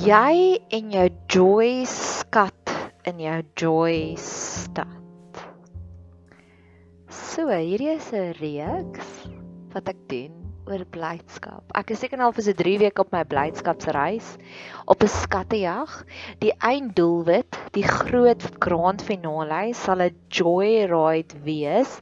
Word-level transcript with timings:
Jy 0.00 0.56
en 0.72 0.92
jou 0.94 1.08
joy 1.28 1.82
skat 1.84 2.70
in 3.04 3.18
jou 3.20 3.34
joy 3.60 3.96
stad. 4.16 5.42
So, 7.12 7.50
hierdie 7.52 7.90
is 7.98 8.08
'n 8.08 8.32
reeks 8.40 9.10
wat 9.74 9.90
ek 9.92 10.00
doen 10.08 10.40
oor 10.64 10.86
blydskap. 10.94 11.66
Ek 11.76 11.90
is 11.92 12.00
seker 12.00 12.22
al 12.22 12.32
vir 12.32 12.46
so 12.46 12.56
3 12.56 12.78
weke 12.80 13.04
op 13.04 13.12
my 13.12 13.24
blydskapsreis 13.28 14.38
op 14.86 15.04
'n 15.04 15.12
skattejag. 15.20 15.92
Die 16.40 16.54
einddoelwit, 16.64 17.58
die 17.76 17.84
groot 17.84 18.42
grand 18.58 19.02
finale 19.02 19.74
sal 19.74 20.00
'n 20.00 20.16
joyride 20.30 21.36
wees 21.44 22.00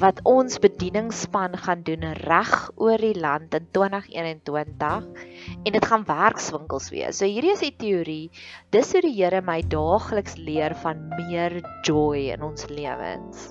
wat 0.00 0.20
ons 0.24 0.56
bedieningsspan 0.62 1.52
gaan 1.60 1.82
doen 1.84 2.04
reg 2.24 2.52
oor 2.80 3.00
die 3.02 3.16
land 3.18 3.52
in 3.54 3.66
2021 3.76 5.24
en 5.52 5.74
dit 5.76 5.86
gaan 5.90 6.06
werkswinkels 6.08 6.88
wees. 6.94 7.18
So 7.20 7.28
hierdie 7.28 7.52
is 7.52 7.64
die 7.64 7.74
teorie. 7.76 8.30
Dis 8.72 8.92
hoe 8.96 9.02
die 9.04 9.12
Here 9.12 9.42
my 9.44 9.60
daagliks 9.62 10.38
leer 10.40 10.74
van 10.82 11.04
meer 11.18 11.60
joy 11.86 12.32
in 12.32 12.42
ons 12.46 12.66
lewens. 12.72 13.50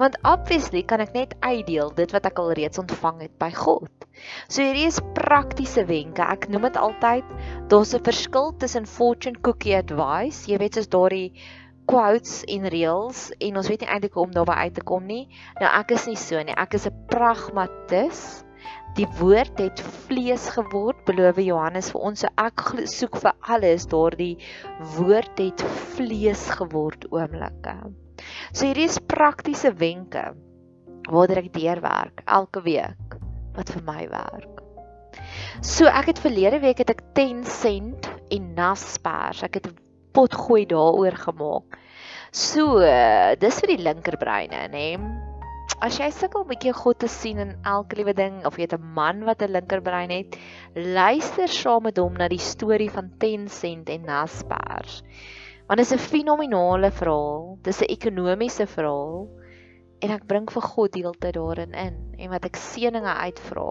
Want 0.00 0.18
obviously 0.26 0.82
kan 0.82 1.00
ek 1.04 1.14
net 1.14 1.36
uitdeel 1.40 1.94
dit 1.94 2.12
wat 2.16 2.26
ek 2.28 2.42
al 2.42 2.52
reeds 2.58 2.82
ontvang 2.82 3.22
het 3.28 3.36
by 3.38 3.52
God. 3.54 3.92
So 4.48 4.64
hierdie 4.64 4.88
is 4.90 4.98
praktiese 5.14 5.86
wenke. 5.86 6.24
Ek 6.24 6.48
noem 6.50 6.66
dit 6.68 6.80
altyd 6.80 7.30
daar's 7.70 7.94
'n 7.94 8.02
verskil 8.02 8.52
tussen 8.58 8.86
fortune 8.86 9.38
cookie 9.40 9.76
advice, 9.76 10.50
jy 10.50 10.58
weet 10.58 10.74
soos 10.74 10.90
daardie 10.90 11.30
quotes 11.86 12.40
en 12.50 12.66
reels 12.72 13.28
en 13.38 13.60
ons 13.60 13.68
weet 13.70 13.84
nie 13.84 13.90
eintlik 13.90 14.16
hoe 14.18 14.26
om 14.26 14.34
daarby 14.34 14.56
uit 14.66 14.74
te 14.74 14.84
kom 14.86 15.06
nie. 15.06 15.24
Nou 15.60 15.70
ek 15.70 15.94
is 15.96 16.06
nie 16.10 16.18
so 16.20 16.42
nie. 16.42 16.56
Ek 16.56 16.74
is 16.74 16.86
'n 16.86 17.06
pragmatis. 17.12 18.42
Die 18.96 19.06
woord 19.18 19.58
het 19.60 19.80
vlees 20.08 20.48
geword, 20.56 21.04
beloof 21.04 21.38
Johannes 21.38 21.90
vir 21.92 22.00
ons. 22.00 22.20
So 22.20 22.28
ek 22.36 22.60
soek 22.88 23.16
vir 23.16 23.34
alles 23.42 23.86
daardie 23.86 24.38
woord 24.96 25.38
het 25.38 25.62
vlees 25.96 26.50
geword 26.50 27.06
oomblikke. 27.12 27.76
So 28.52 28.66
hierdie 28.66 28.88
is 28.88 28.98
praktiese 28.98 29.72
wenke 29.76 30.34
waartoe 31.12 31.36
ek 31.36 31.52
deurwerk 31.52 32.22
elke 32.26 32.62
week 32.62 33.18
wat 33.54 33.70
vir 33.70 33.82
my 33.82 34.08
werk. 34.08 34.62
So 35.62 35.86
ek 35.86 36.06
het 36.06 36.18
verlede 36.18 36.60
week 36.60 36.78
het 36.78 36.90
ek 36.90 37.02
10 37.14 37.44
sent 37.44 38.08
en 38.30 38.54
Naspers. 38.54 39.42
Ek 39.42 39.54
het 39.54 39.68
pot 39.70 39.85
gooi 40.16 40.64
daaroor 40.66 41.12
gemaak. 41.12 41.78
So, 42.32 42.80
dis 43.40 43.60
vir 43.60 43.68
die 43.68 43.82
linkerbreine, 43.84 44.68
nê? 44.72 44.88
As 45.84 45.98
jy 46.00 46.08
sukkel 46.08 46.44
'n 46.44 46.48
bietjie 46.48 46.72
God 46.72 46.98
te 46.98 47.08
sien 47.08 47.38
in 47.38 47.52
elke 47.64 47.96
liewe 47.96 48.14
ding 48.16 48.46
of 48.46 48.56
jy 48.56 48.64
het 48.64 48.74
'n 48.74 48.92
man 48.96 49.24
wat 49.24 49.42
'n 49.42 49.52
linkerbrein 49.52 50.10
het, 50.10 50.36
luister 50.74 51.48
saam 51.48 51.82
met 51.82 51.98
hom 51.98 52.14
na 52.14 52.28
die 52.28 52.40
storie 52.40 52.90
van 52.90 53.10
10 53.18 53.48
sent 53.48 53.90
en 53.90 54.04
Naspers. 54.04 55.02
Want 55.68 55.78
dit 55.78 55.86
is 55.86 55.92
'n 55.92 55.98
fenominale 55.98 56.90
verhaal, 56.90 57.58
dis 57.62 57.82
'n 57.82 57.92
ekonomiese 57.92 58.66
verhaal 58.66 59.28
en 60.00 60.10
ek 60.10 60.26
bring 60.26 60.50
vir 60.50 60.62
God 60.62 60.92
deeltyd 60.92 61.34
daarin 61.34 61.74
in 61.74 61.96
en 62.18 62.30
wat 62.30 62.44
ek 62.44 62.56
seëninge 62.56 63.14
uitvra 63.26 63.70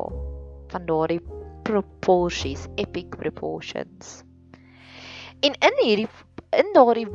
van 0.67 0.85
daardie 0.85 1.21
proporsies, 1.63 2.67
epic 2.75 3.17
proportions. 3.17 4.23
En 5.41 5.53
in 5.53 5.75
hierdie 5.83 6.09
in 6.59 6.71
daardie 6.73 7.07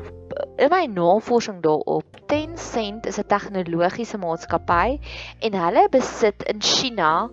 in 0.57 0.71
my 0.71 0.87
navorsing 0.87 1.61
daarop, 1.65 2.05
Tencent 2.31 3.07
is 3.07 3.19
'n 3.19 3.27
tegnologiese 3.27 4.19
maatskappy 4.19 4.99
en 5.41 5.55
hulle 5.55 5.89
besit 5.89 6.43
in 6.53 6.61
China 6.61 7.31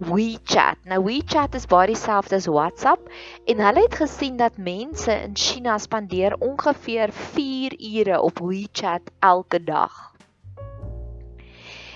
WeChat. 0.00 0.78
Nou 0.84 1.02
WeChat 1.04 1.54
is 1.54 1.66
baie 1.66 1.90
dieselfde 1.90 2.36
as 2.36 2.46
WhatsApp 2.46 3.08
en 3.44 3.58
hulle 3.60 3.82
het 3.84 3.94
gesien 3.94 4.36
dat 4.36 4.56
mense 4.56 5.12
in 5.12 5.36
China 5.36 5.78
spandeer 5.78 6.36
ongeveer 6.38 7.12
4 7.12 7.76
ure 7.78 8.20
op 8.20 8.38
WeChat 8.38 9.10
elke 9.18 9.64
dag. 9.64 9.98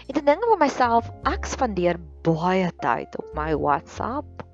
Ek 0.09 0.21
dink 0.21 0.45
vir 0.45 0.59
myself, 0.61 1.09
ek 1.25 1.47
spandeer 1.49 1.97
baie 2.23 2.69
tyd 2.85 3.17
op 3.17 3.31
my 3.37 3.55
WhatsApp 3.57 4.45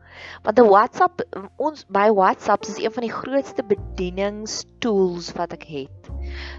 Want 0.43 0.59
'n 0.59 0.69
WhatsApp 0.69 1.23
ons 1.57 1.87
by 1.89 2.09
WhatsApp 2.11 2.63
is 2.63 2.79
een 2.79 2.93
van 2.93 3.03
die 3.03 3.13
grootste 3.13 3.63
bedieningstools 3.63 5.33
wat 5.33 5.53
ek 5.53 5.65
het. 5.65 6.13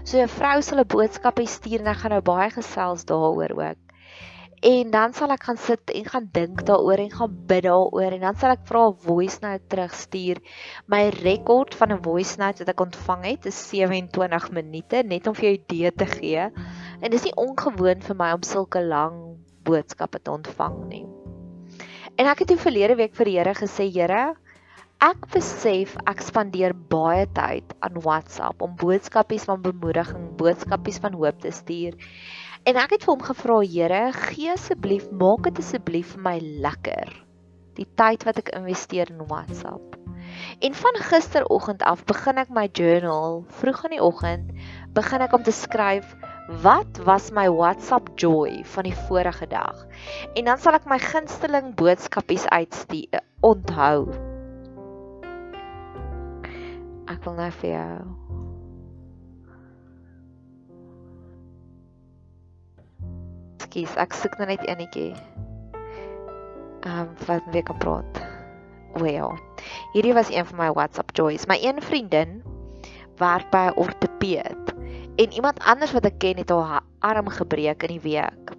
So 0.04 0.18
'n 0.18 0.28
vrou 0.28 0.62
sal 0.62 0.78
'n 0.80 0.86
boodskap 0.86 1.40
stuur 1.44 1.80
en 1.80 1.86
ek 1.86 2.02
gaan 2.02 2.10
nou 2.10 2.22
baie 2.22 2.50
gesels 2.50 3.04
daaroor 3.04 3.54
ook. 3.56 3.80
En 4.62 4.90
dan 4.94 5.10
sal 5.10 5.32
ek 5.34 5.42
gaan 5.42 5.58
sit 5.58 5.90
en 5.90 6.04
gaan 6.06 6.28
dink 6.30 6.60
daaroor 6.66 7.00
en 7.02 7.10
gaan 7.10 7.32
bid 7.46 7.64
daaroor 7.66 8.14
en 8.14 8.20
dan 8.20 8.36
sal 8.38 8.52
ek 8.54 8.66
vra 8.68 8.82
'n 8.90 9.00
voice 9.06 9.38
note 9.42 9.66
terugstuur. 9.66 10.38
My 10.86 11.08
rekord 11.08 11.74
van 11.74 11.92
'n 11.92 12.02
voice 12.02 12.38
note 12.38 12.62
wat 12.62 12.70
ek 12.74 12.84
ontvang 12.86 13.24
het 13.24 13.46
is 13.46 13.58
27 13.68 14.50
minute 14.52 15.02
net 15.02 15.26
om 15.26 15.34
vir 15.34 15.44
jou 15.44 15.54
idee 15.58 15.92
te 15.92 16.06
gee. 16.06 16.46
En 17.00 17.10
dis 17.10 17.24
nie 17.24 17.34
ongewoon 17.34 18.02
vir 18.02 18.16
my 18.16 18.30
om 18.32 18.42
sulke 18.42 18.84
lang 18.86 19.36
boodskappe 19.64 20.22
te 20.22 20.30
ontvang 20.30 20.78
nie. 20.88 21.21
En 22.20 22.28
ek 22.28 22.42
het 22.42 22.50
toe 22.52 22.60
verlede 22.60 22.96
week 22.98 23.14
vir 23.16 23.28
die 23.28 23.36
Here 23.38 23.54
gesê, 23.56 23.86
Here, 23.88 24.34
ek 25.02 25.24
besef 25.32 25.94
ek 26.10 26.20
spandeer 26.22 26.74
baie 26.92 27.24
tyd 27.34 27.72
aan 27.82 27.96
WhatsApp 28.04 28.60
om 28.62 28.74
boodskapies 28.78 29.46
van 29.48 29.62
bemoediging, 29.64 30.26
boodskapies 30.40 31.00
van 31.02 31.16
hoop 31.16 31.40
te 31.42 31.52
stuur. 31.54 31.96
En 32.68 32.78
ek 32.78 32.98
het 32.98 33.06
vir 33.06 33.14
hom 33.14 33.24
gevra, 33.30 33.56
Here, 33.64 34.02
gee 34.28 34.52
asseblief, 34.52 35.08
maak 35.10 35.48
dit 35.48 35.62
asseblief 35.64 36.12
vir 36.14 36.24
my 36.28 36.36
lekker. 36.66 37.16
Die 37.80 37.88
tyd 37.96 38.28
wat 38.28 38.42
ek 38.42 38.52
investeer 38.60 39.08
in 39.10 39.24
WhatsApp. 39.30 39.96
En 40.60 40.76
van 40.76 41.00
gisteroggend 41.08 41.82
af 41.88 42.04
begin 42.08 42.38
ek 42.44 42.52
my 42.52 42.68
journal, 42.76 43.40
vroeg 43.60 43.86
in 43.88 43.96
die 43.96 44.04
oggend, 44.04 44.52
begin 44.92 45.24
ek 45.24 45.32
om 45.36 45.48
te 45.48 45.54
skryf 45.56 46.12
wat 46.48 46.98
was 47.04 47.30
my 47.30 47.48
WhatsApp 47.50 48.08
joy 48.14 48.64
van 48.64 48.82
die 48.88 48.96
vorige 49.06 49.46
dag? 49.46 49.86
En 50.34 50.44
dan 50.44 50.58
sal 50.58 50.74
ek 50.74 50.88
my 50.90 50.98
gunsteling 50.98 51.74
boodskapies 51.78 52.46
uitstuur, 52.50 53.22
onthou. 53.40 54.10
Ek 57.12 57.22
wil 57.26 57.38
nou 57.38 57.50
vir 57.60 57.70
jou 57.70 57.94
Skus, 63.62 63.94
ek 63.96 64.12
soek 64.12 64.34
nou 64.36 64.50
net 64.50 64.64
enetjie. 64.68 65.14
Ehm 66.84 67.06
um, 67.06 67.14
wat 67.24 67.46
weer 67.54 67.64
kan 67.64 67.78
praat. 67.80 68.20
O 69.00 69.06
ja. 69.08 69.30
Hierdie 69.94 70.12
was 70.12 70.28
een 70.28 70.44
van 70.44 70.58
my 70.58 70.68
WhatsApp 70.76 71.14
joys. 71.16 71.46
My 71.48 71.56
een 71.62 71.80
vriendin 71.80 72.42
werk 73.16 73.48
by 73.54 73.70
'n 73.70 73.78
ortopeed 73.80 74.71
en 75.16 75.32
iemand 75.32 75.60
anders 75.60 75.92
wat 75.92 76.06
ek 76.08 76.18
ken 76.18 76.40
het 76.40 76.50
haar 76.50 76.82
arm 77.00 77.28
gebreek 77.28 77.82
in 77.82 77.98
die 77.98 78.04
week. 78.04 78.52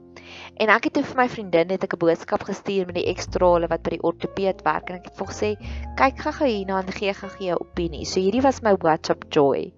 En 0.61 0.69
ek 0.69 0.87
het 0.87 0.93
toe 0.97 1.03
vir 1.03 1.17
my 1.17 1.25
vriendin 1.29 1.67
net 1.67 1.83
'n 1.83 1.97
boodskap 1.97 2.43
gestuur 2.45 2.85
met 2.85 2.95
die 2.95 3.09
ekstrale 3.09 3.67
wat 3.67 3.83
by 3.83 3.95
die 3.95 4.05
ortopeed 4.09 4.61
werk 4.65 4.89
en 4.89 4.99
ek 4.99 5.09
het 5.09 5.17
vir 5.17 5.27
gesê, 5.27 5.49
"Kyk 5.97 6.19
gou-gou 6.25 6.47
hierna 6.47 6.79
en 6.79 6.91
gee 6.91 7.13
gou-gou 7.13 7.45
jou 7.45 7.57
opinie." 7.59 8.05
So 8.05 8.19
hierdie 8.19 8.41
was 8.41 8.61
my 8.61 8.75
WhatsApp 8.75 9.25
joy. 9.29 9.73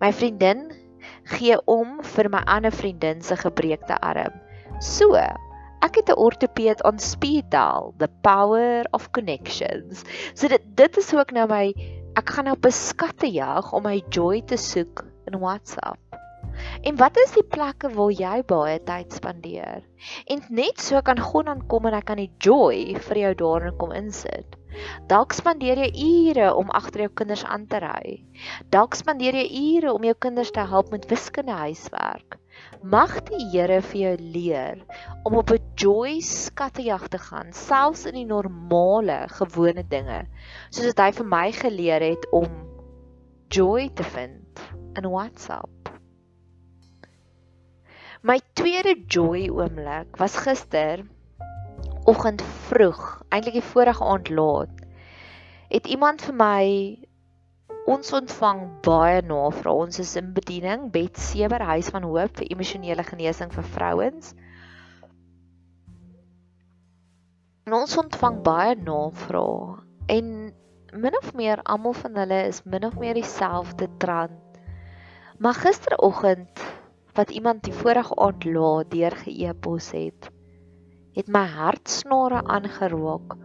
My 0.00 0.12
vriendin 0.12 0.70
gee 1.24 1.56
om 1.66 2.02
vir 2.02 2.28
my 2.28 2.42
ander 2.46 2.72
vriendin 2.72 3.22
se 3.22 3.36
gebreekte 3.36 3.96
arm. 4.00 4.40
So, 4.80 5.14
ek 5.82 5.94
het 5.96 6.08
'n 6.08 6.20
ortopeed 6.20 6.84
on 6.84 6.98
speed 6.98 7.50
dial, 7.50 7.94
the 7.98 8.08
power 8.22 8.84
of 8.92 9.10
connections. 9.12 10.04
So 10.34 10.48
dit 10.48 10.62
dit 10.76 10.96
is 10.96 11.10
hoe 11.10 11.20
ek 11.20 11.32
nou 11.32 11.46
my 11.48 11.74
ek 12.16 12.28
gaan 12.28 12.44
nou 12.44 12.56
op 12.56 12.66
'n 12.66 12.70
skattejag 12.70 13.72
om 13.72 13.82
my 13.82 14.02
joy 14.10 14.42
te 14.42 14.56
soek 14.56 15.09
in 15.30 15.38
WhatsApp. 15.40 15.98
En 16.82 16.96
wat 17.00 17.16
is 17.22 17.32
die 17.36 17.46
plekke 17.46 17.90
waar 17.94 18.12
jy 18.12 18.38
baie 18.52 18.78
tyd 18.88 19.14
spandeer? 19.16 19.84
En 20.32 20.42
net 20.48 20.80
so 20.82 21.00
kan 21.06 21.20
God 21.20 21.46
dan 21.48 21.62
kom 21.72 21.86
en 21.88 21.96
hy 21.96 22.02
kan 22.06 22.20
die 22.20 22.32
joy 22.42 22.96
vir 23.08 23.22
jou 23.24 23.34
daarin 23.44 23.76
kom 23.80 23.94
insit. 23.96 24.56
Dalk 25.10 25.34
spandeer 25.34 25.80
jy 25.82 25.90
ure 26.30 26.50
om 26.56 26.70
agter 26.78 27.04
jou 27.06 27.12
kinders 27.20 27.42
aan 27.44 27.66
te 27.70 27.80
ry. 27.82 28.20
Dalk 28.74 28.94
spandeer 28.98 29.38
jy 29.40 29.46
ure 29.76 29.94
om 29.94 30.06
jou 30.06 30.14
kinders 30.26 30.52
te 30.54 30.66
help 30.72 30.92
met 30.94 31.08
wiskunde 31.10 31.56
huiswerk. 31.64 32.38
Mag 32.82 33.16
die 33.28 33.40
Here 33.52 33.80
vir 33.84 34.00
jou 34.00 34.14
leer 34.20 34.82
om 35.28 35.36
op 35.40 35.50
'n 35.52 35.62
joy 35.76 36.20
skattejag 36.20 37.08
te 37.08 37.18
gaan, 37.18 37.52
selfs 37.52 38.06
in 38.06 38.14
die 38.14 38.24
normale, 38.24 39.26
gewone 39.38 39.84
dinge, 39.88 40.26
soos 40.70 40.86
dit 40.86 41.00
hy 41.00 41.10
vir 41.18 41.26
my 41.26 41.46
geleer 41.52 42.00
het 42.00 42.26
om 42.32 42.46
joy 43.50 43.90
te 43.94 44.04
vind 44.04 44.60
in 44.94 45.10
WhatsApp. 45.10 45.90
My 48.22 48.38
tweede 48.54 48.94
joy 49.08 49.48
oomblik 49.48 50.18
was 50.20 50.36
gister 50.44 51.02
oggend 52.08 52.42
vroeg, 52.68 53.00
eintlik 53.28 53.58
die 53.58 53.64
vorige 53.72 54.04
aand 54.04 54.30
laat. 54.30 54.84
Het 55.70 55.86
iemand 55.90 56.22
vir 56.26 56.36
my 56.36 56.64
ons 57.90 58.12
ontvang 58.14 58.62
baie 58.86 59.18
navrae. 59.26 59.74
Ons 59.86 59.98
is 60.02 60.14
in 60.20 60.32
bediening 60.36 60.90
Bed 60.94 61.18
Sewer 61.18 61.62
Huis 61.72 61.90
van 61.90 62.06
Hoop 62.06 62.38
vir 62.38 62.50
emosionele 62.54 63.04
genesing 63.06 63.50
vir 63.54 63.66
vrouens. 63.74 64.32
En 67.66 67.78
ons 67.82 67.98
ontvang 68.04 68.40
baie 68.46 68.78
navrae 68.78 69.80
en 70.10 70.34
min 70.92 71.14
of 71.22 71.34
meer 71.38 71.60
almal 71.62 71.94
van 71.94 72.16
hulle 72.18 72.38
is 72.48 72.64
min 72.64 72.84
of 72.84 72.96
meer 72.98 73.14
dieselfde 73.14 73.86
trant. 74.02 74.58
Maar 75.38 75.54
gisteroggend 75.54 76.62
wat 77.14 77.30
iemand 77.30 77.62
die 77.62 77.74
vorige 77.74 78.16
aand 78.16 78.44
laat 78.44 78.90
deur 78.90 79.14
geëpos 79.22 79.90
het, 79.94 80.30
het 81.14 81.28
my 81.30 81.44
hartsnare 81.46 82.42
aangeraak 82.42 83.36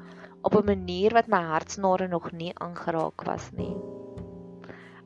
op 0.41 0.55
'n 0.57 0.65
manier 0.65 1.13
wat 1.13 1.27
my 1.27 1.41
hartsnare 1.51 2.07
nog 2.07 2.31
nie 2.31 2.51
aangeraak 2.53 3.23
was 3.29 3.51
nie. 3.51 3.75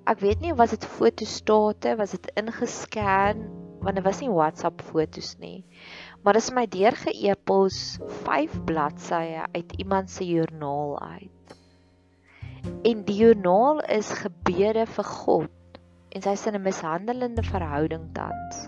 Ek 0.06 0.19
weet 0.19 0.41
nie 0.41 0.53
was 0.53 0.69
dit 0.69 0.86
fotostate, 0.86 1.95
was 1.95 2.12
dit 2.12 2.31
ingescan, 2.36 3.44
want 3.80 3.95
dit 3.95 4.03
was 4.03 4.19
nie 4.21 4.31
WhatsApp 4.31 4.81
fotos 4.81 5.36
nie. 5.39 5.65
Maar 6.24 6.33
dit 6.33 6.44
is 6.44 6.51
my 6.51 6.65
deurgeëpos 6.68 8.00
5 8.24 8.63
bladsye 8.63 9.45
uit 9.51 9.71
iemand 9.77 10.09
se 10.09 10.25
joernaal 10.25 11.00
uit. 11.00 11.38
En 12.84 13.04
die 13.08 13.16
joernaal 13.16 13.82
is 14.00 14.10
gebede 14.22 14.86
vir 14.86 15.08
God 15.08 15.80
en 16.10 16.24
sy 16.26 16.34
is 16.34 16.46
in 16.50 16.56
'n 16.58 16.66
mishandelende 16.66 17.44
verhouding 17.46 18.10
tans. 18.14 18.68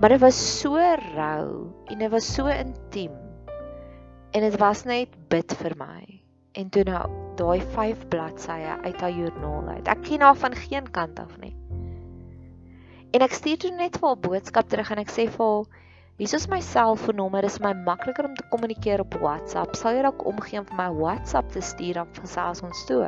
Maar 0.00 0.08
dit 0.16 0.20
was 0.20 0.38
so 0.60 0.74
rou 1.14 1.72
en 1.86 1.98
dit 1.98 2.10
was 2.10 2.34
so 2.34 2.46
intiem. 2.46 3.14
En 4.32 4.40
dit 4.40 4.56
was 4.58 4.84
net 4.84 5.08
bid 5.28 5.54
vir 5.54 5.76
my. 5.78 6.20
En 6.52 6.68
toe 6.68 6.82
nou 6.82 7.04
daai 7.36 7.60
5 7.60 8.08
bladsye 8.08 8.74
uit 8.82 9.00
haar 9.00 9.10
joernaal 9.10 9.68
uit. 9.68 9.88
Ek 9.88 10.02
ken 10.02 10.20
haar 10.20 10.36
van 10.36 10.54
geen 10.54 10.90
kant 10.90 11.18
af 11.18 11.38
nie. 11.38 11.56
En 13.14 13.22
ek 13.22 13.32
stuur 13.32 13.58
toe 13.62 13.70
net 13.70 13.98
vir 13.98 14.08
haar 14.08 14.18
boodskap 14.18 14.68
terug 14.68 14.90
en 14.90 14.98
ek 14.98 15.10
sê 15.10 15.28
vir 15.30 15.46
haar 15.46 15.83
Hier 16.16 16.32
is 16.32 16.44
my 16.46 16.60
selfoonnommer, 16.62 17.42
is 17.42 17.56
my 17.58 17.72
makliker 17.74 18.28
om 18.28 18.34
te 18.38 18.44
kommunikeer 18.52 19.00
op 19.02 19.16
WhatsApp. 19.18 19.72
Sal 19.74 19.96
jy 19.96 20.02
dalk 20.06 20.20
omgee 20.30 20.60
om 20.60 20.68
vir 20.68 20.76
my 20.78 20.86
WhatsApp 20.94 21.48
te 21.50 21.58
stuur 21.58 21.98
dan 21.98 22.12
gesels 22.20 22.62
ons 22.62 22.82
toe. 22.86 23.00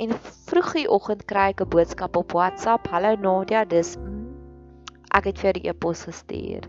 En 0.00 0.14
vroeg 0.48 0.70
die 0.78 0.84
oggend 0.96 1.26
kry 1.28 1.50
ek 1.50 1.60
'n 1.60 1.68
boodskap 1.74 2.16
op 2.16 2.32
WhatsApp. 2.32 2.88
Hallo 2.88 3.12
Nadia, 3.26 3.66
dis 3.74 3.98
ek 5.12 5.28
het 5.28 5.44
vir 5.44 5.60
die 5.60 5.68
e-pos 5.68 6.06
gestuur. 6.08 6.64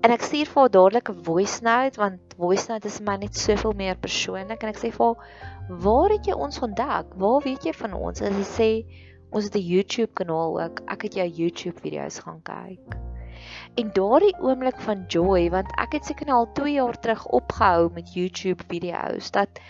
En 0.00 0.16
ek 0.16 0.24
stuur 0.24 0.48
vir 0.48 0.62
haar 0.62 0.74
dadelik 0.78 1.12
'n 1.12 1.24
voice 1.28 1.60
note 1.60 2.00
want 2.00 2.34
voice 2.40 2.72
note 2.72 2.88
is 2.88 3.00
my 3.04 3.18
net 3.20 3.36
soveel 3.36 3.76
meer 3.76 4.00
persoonlik 4.00 4.64
en 4.64 4.72
ek 4.72 4.80
sê 4.80 4.94
vir 4.96 5.06
haar, 5.06 5.16
"Waar 5.68 6.08
het 6.08 6.24
jy 6.24 6.32
ons 6.32 6.62
ontdek? 6.62 7.14
Waar 7.20 7.40
weet 7.44 7.68
jy 7.68 7.72
van 7.84 7.92
ons?" 7.92 8.22
En 8.22 8.32
sy 8.32 8.48
sê, 8.56 8.70
"Ons 9.30 9.44
het 9.44 9.56
'n 9.56 9.68
YouTube 9.68 10.12
kanaal 10.14 10.60
ook. 10.62 10.80
Ek 10.88 11.02
het 11.02 11.14
jou 11.20 11.28
YouTube 11.28 11.80
video's 11.80 12.18
gaan 12.18 12.40
kyk." 12.42 13.01
En 13.74 13.90
daardie 13.92 14.34
oomblik 14.40 14.80
van 14.80 15.04
joy 15.08 15.50
want 15.50 15.72
ek 15.80 15.92
het 15.92 16.04
seker 16.04 16.26
nou 16.26 16.38
al 16.42 16.52
2 16.52 16.72
jaar 16.72 16.98
terug 17.00 17.26
opgehou 17.26 17.90
met 17.92 18.14
YouTube 18.14 18.64
video's 18.68 19.30
dat 19.30 19.60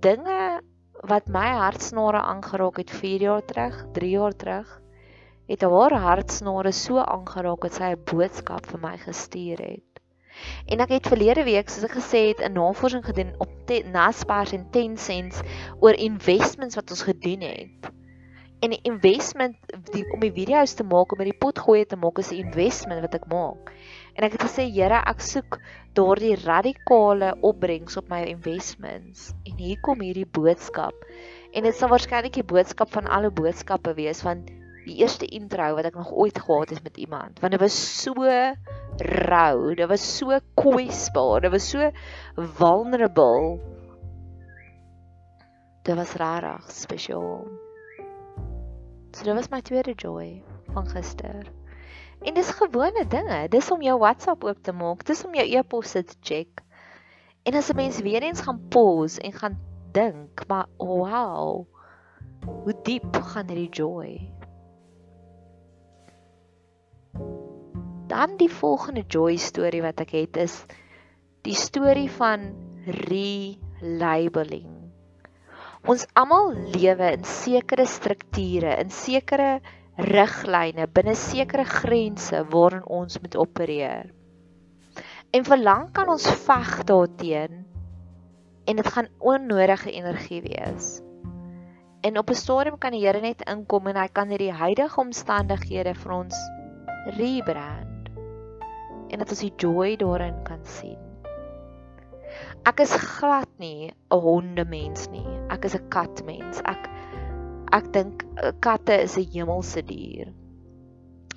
dinge 0.00 0.60
wat 1.02 1.26
my 1.26 1.48
hartsnare 1.58 2.20
aangeraak 2.20 2.76
het 2.76 2.90
4 2.90 3.20
jaar 3.20 3.44
terug, 3.44 3.86
3 3.92 4.10
jaar 4.10 4.36
terug 4.36 4.82
het 5.52 5.62
haar 5.66 5.94
hartsnare 6.00 6.72
so 6.72 6.98
aangeraak 7.02 7.64
dat 7.66 7.74
sy 7.78 7.88
'n 7.92 8.04
boodskap 8.10 8.66
vir 8.66 8.80
my 8.80 8.96
gestuur 8.98 9.58
het. 9.58 9.92
En 10.66 10.80
ek 10.80 10.88
het 10.88 11.08
verlede 11.12 11.44
week, 11.44 11.68
soos 11.68 11.84
ek 11.84 11.96
gesê 11.98 12.20
het, 12.28 12.40
'n 12.40 12.52
navorsing 12.52 13.04
gedoen 13.04 13.34
op 13.38 13.50
Naspers 13.92 14.52
en 14.52 14.66
Tencent 14.70 15.42
oor 15.80 15.94
investments 15.94 16.74
wat 16.74 16.90
ons 16.90 17.02
gedoen 17.02 17.40
het. 17.40 17.92
En 18.62 18.70
die 18.70 18.80
investment 18.86 19.56
die, 19.90 20.04
om 20.14 20.20
die 20.22 20.32
video's 20.32 20.76
te 20.78 20.86
maak 20.86 21.12
om 21.12 21.18
met 21.18 21.32
die 21.32 21.38
pot 21.44 21.58
gooi 21.58 21.82
te 21.88 21.98
maak 21.98 22.20
is 22.22 22.30
'n 22.30 22.44
investment 22.46 23.02
wat 23.02 23.16
ek 23.18 23.26
maak. 23.26 23.72
En 24.14 24.24
ek 24.24 24.38
het 24.38 24.46
gesê, 24.46 24.68
Here, 24.70 25.02
ek 25.02 25.20
soek 25.20 25.58
daardie 25.98 26.36
radikale 26.44 27.34
opbrengs 27.40 27.96
op 27.96 28.08
my 28.08 28.22
investments. 28.22 29.32
En 29.44 29.58
hier 29.58 29.80
kom 29.80 30.00
hierdie 30.00 30.26
boodskap. 30.26 30.94
En 31.52 31.62
dit 31.62 31.74
sal 31.74 31.88
waarskynlik 31.88 32.32
die 32.38 32.50
boodskap 32.54 32.92
van 32.92 33.06
alle 33.06 33.30
boodskappe 33.30 33.94
wees 33.94 34.22
van 34.22 34.44
die 34.86 34.98
eerste 34.98 35.26
intro 35.26 35.74
wat 35.76 35.86
ek 35.86 35.98
nog 35.98 36.10
ooit 36.10 36.38
gehad 36.38 36.70
het 36.74 36.82
met 36.82 36.96
iemand 36.96 37.40
want 37.40 37.54
dit 37.54 37.62
was 37.62 37.76
so 38.02 38.14
rou 38.98 39.74
dit 39.78 39.88
was 39.88 40.06
so 40.18 40.38
kwesbaar 40.58 41.44
dit 41.44 41.54
was 41.54 41.68
so 41.70 41.90
vulnerable 42.58 43.60
dit 45.86 45.94
was 45.98 46.16
rarig 46.18 46.70
spesiaal 46.70 47.46
so 49.12 49.24
dit 49.24 49.34
was 49.34 49.50
my 49.50 49.60
tweede 49.60 49.94
joy 49.94 50.42
van 50.72 50.86
gister. 50.88 51.50
En 52.22 52.34
dis 52.34 52.50
gewone 52.50 53.06
dinge. 53.06 53.48
Dis 53.48 53.70
om 53.70 53.82
jou 53.82 53.98
WhatsApp 53.98 54.44
oop 54.44 54.62
te 54.62 54.72
maak. 54.72 55.04
Dis 55.04 55.24
om 55.24 55.34
jou 55.34 55.46
e-posse 55.46 56.04
te 56.04 56.16
check. 56.20 56.62
En 57.42 57.54
as 57.54 57.70
'n 57.70 57.76
mens 57.76 58.00
weer 58.00 58.22
eens 58.22 58.40
gaan 58.40 58.68
pause 58.68 59.20
en 59.20 59.32
gaan 59.32 59.58
dink 59.92 60.46
maar 60.48 60.66
wow 60.76 61.66
hoe 62.46 62.74
diep 62.82 63.16
gaan 63.22 63.50
hierdie 63.50 63.70
joy? 63.70 64.10
Dan 68.10 68.36
die 68.36 68.50
volgende 68.50 69.04
joy 69.06 69.36
storie 69.40 69.82
wat 69.84 70.02
ek 70.02 70.14
het 70.16 70.38
is 70.42 70.56
die 71.46 71.56
storie 71.56 72.10
van 72.10 72.50
relabeling. 73.08 74.81
Ons 75.82 76.04
almal 76.14 76.52
lewe 76.76 77.08
in 77.16 77.24
sekere 77.26 77.86
strukture, 77.90 78.76
in 78.78 78.92
sekere 78.94 79.56
riglyne, 79.98 80.86
binne 80.86 81.16
sekere 81.18 81.64
grense 81.66 82.44
waarin 82.52 82.84
ons 82.86 83.18
moet 83.18 83.34
opereer. 83.36 84.12
En 85.34 85.44
verlang 85.48 85.88
kan 85.96 86.12
ons 86.12 86.28
veg 86.46 86.84
daarteen 86.86 87.64
en 88.70 88.78
dit 88.78 88.86
gaan 88.94 89.10
onnodige 89.18 89.90
energie 89.90 90.42
wees. 90.46 91.00
En 92.06 92.18
op 92.18 92.30
'n 92.30 92.34
stadium 92.34 92.78
kan 92.78 92.94
die 92.94 93.02
Here 93.06 93.20
net 93.20 93.42
inkom 93.50 93.86
en 93.86 93.96
hy 93.96 94.08
kan 94.08 94.28
hierdie 94.28 94.52
huidige 94.52 95.00
omstandighede 95.00 95.94
vir 95.94 96.12
ons 96.12 96.36
rebrand 97.18 98.10
en 99.10 99.18
dat 99.18 99.30
ons 99.30 99.40
die 99.40 99.54
joy 99.56 99.96
daarin 99.96 100.42
kan 100.42 100.62
sien. 100.64 101.11
Ek 102.64 102.80
is 102.80 102.92
glad 102.94 103.48
nie 103.58 103.90
'n 103.90 104.20
hondemens 104.26 105.08
nie. 105.10 105.26
Ek 105.50 105.64
is 105.64 105.74
'n 105.74 105.88
katmens. 105.88 106.60
Ek 106.64 106.88
ek 107.72 107.92
dink 107.92 108.24
eh, 108.36 108.52
katte 108.60 108.94
is 109.02 109.16
'n 109.18 109.26
hemelse 109.32 109.82
dier. 109.82 110.32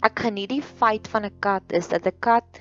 Ek 0.03 0.19
geniet 0.19 0.49
die 0.49 0.61
feit 0.61 1.07
van 1.07 1.25
'n 1.25 1.39
kat 1.39 1.73
is 1.73 1.87
dat 1.87 2.05
'n 2.05 2.19
kat 2.19 2.59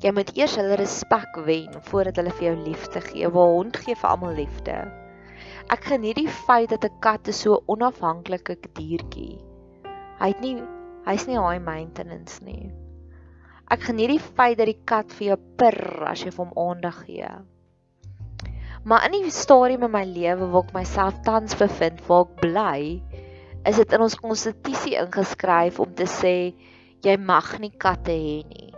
jy 0.00 0.12
moet 0.16 0.32
eers 0.36 0.56
hulle 0.56 0.76
respek 0.80 1.36
wen 1.44 1.76
voordat 1.90 2.16
hulle 2.16 2.32
vir 2.38 2.46
jou 2.48 2.56
liefde 2.64 3.00
gee. 3.00 3.26
'n 3.26 3.32
Hond 3.32 3.76
gee 3.76 3.94
vir 3.94 4.10
almal 4.10 4.34
liefde. 4.34 4.76
Ek 5.68 5.84
geniet 5.92 6.16
die 6.16 6.28
feit 6.46 6.70
dat 6.70 6.84
'n 6.84 7.00
kat 7.00 7.28
'n 7.28 7.32
so 7.32 7.62
onafhanklike 7.66 8.56
diertjie. 8.74 9.44
Hy 10.20 10.28
het 10.28 10.40
nie 10.40 10.56
hy's 11.06 11.26
nie 11.26 11.38
high 11.38 11.62
maintenance 11.64 12.40
nie. 12.44 12.72
Ek 13.70 13.80
geniet 13.86 14.10
die 14.10 14.18
feit 14.18 14.58
dat 14.58 14.66
die 14.66 14.80
kat 14.84 15.12
vir 15.12 15.26
jou 15.26 15.38
purr 15.60 16.06
as 16.10 16.24
jy 16.24 16.32
hom 16.36 16.50
aandag 16.58 17.04
gee. 17.06 17.28
Maar 18.84 19.04
in 19.06 19.18
die 19.18 19.30
stadium 19.34 19.84
in 19.84 19.92
my 19.92 20.04
lewe 20.08 20.46
waar 20.52 20.64
ek 20.64 20.72
myself 20.72 21.18
tans 21.26 21.56
bevind, 21.60 22.00
waar 22.08 22.24
ek 22.24 22.38
bly, 22.40 22.80
is 23.68 23.76
dit 23.76 23.92
in 23.92 24.04
ons 24.06 24.16
konstitusie 24.16 24.96
ingeskryf 24.96 25.80
om 25.84 25.90
te 25.96 26.08
sê 26.08 26.34
jy 27.04 27.16
mag 27.20 27.52
nie 27.60 27.72
katte 27.76 28.14
hê 28.14 28.40
nie. 28.48 28.70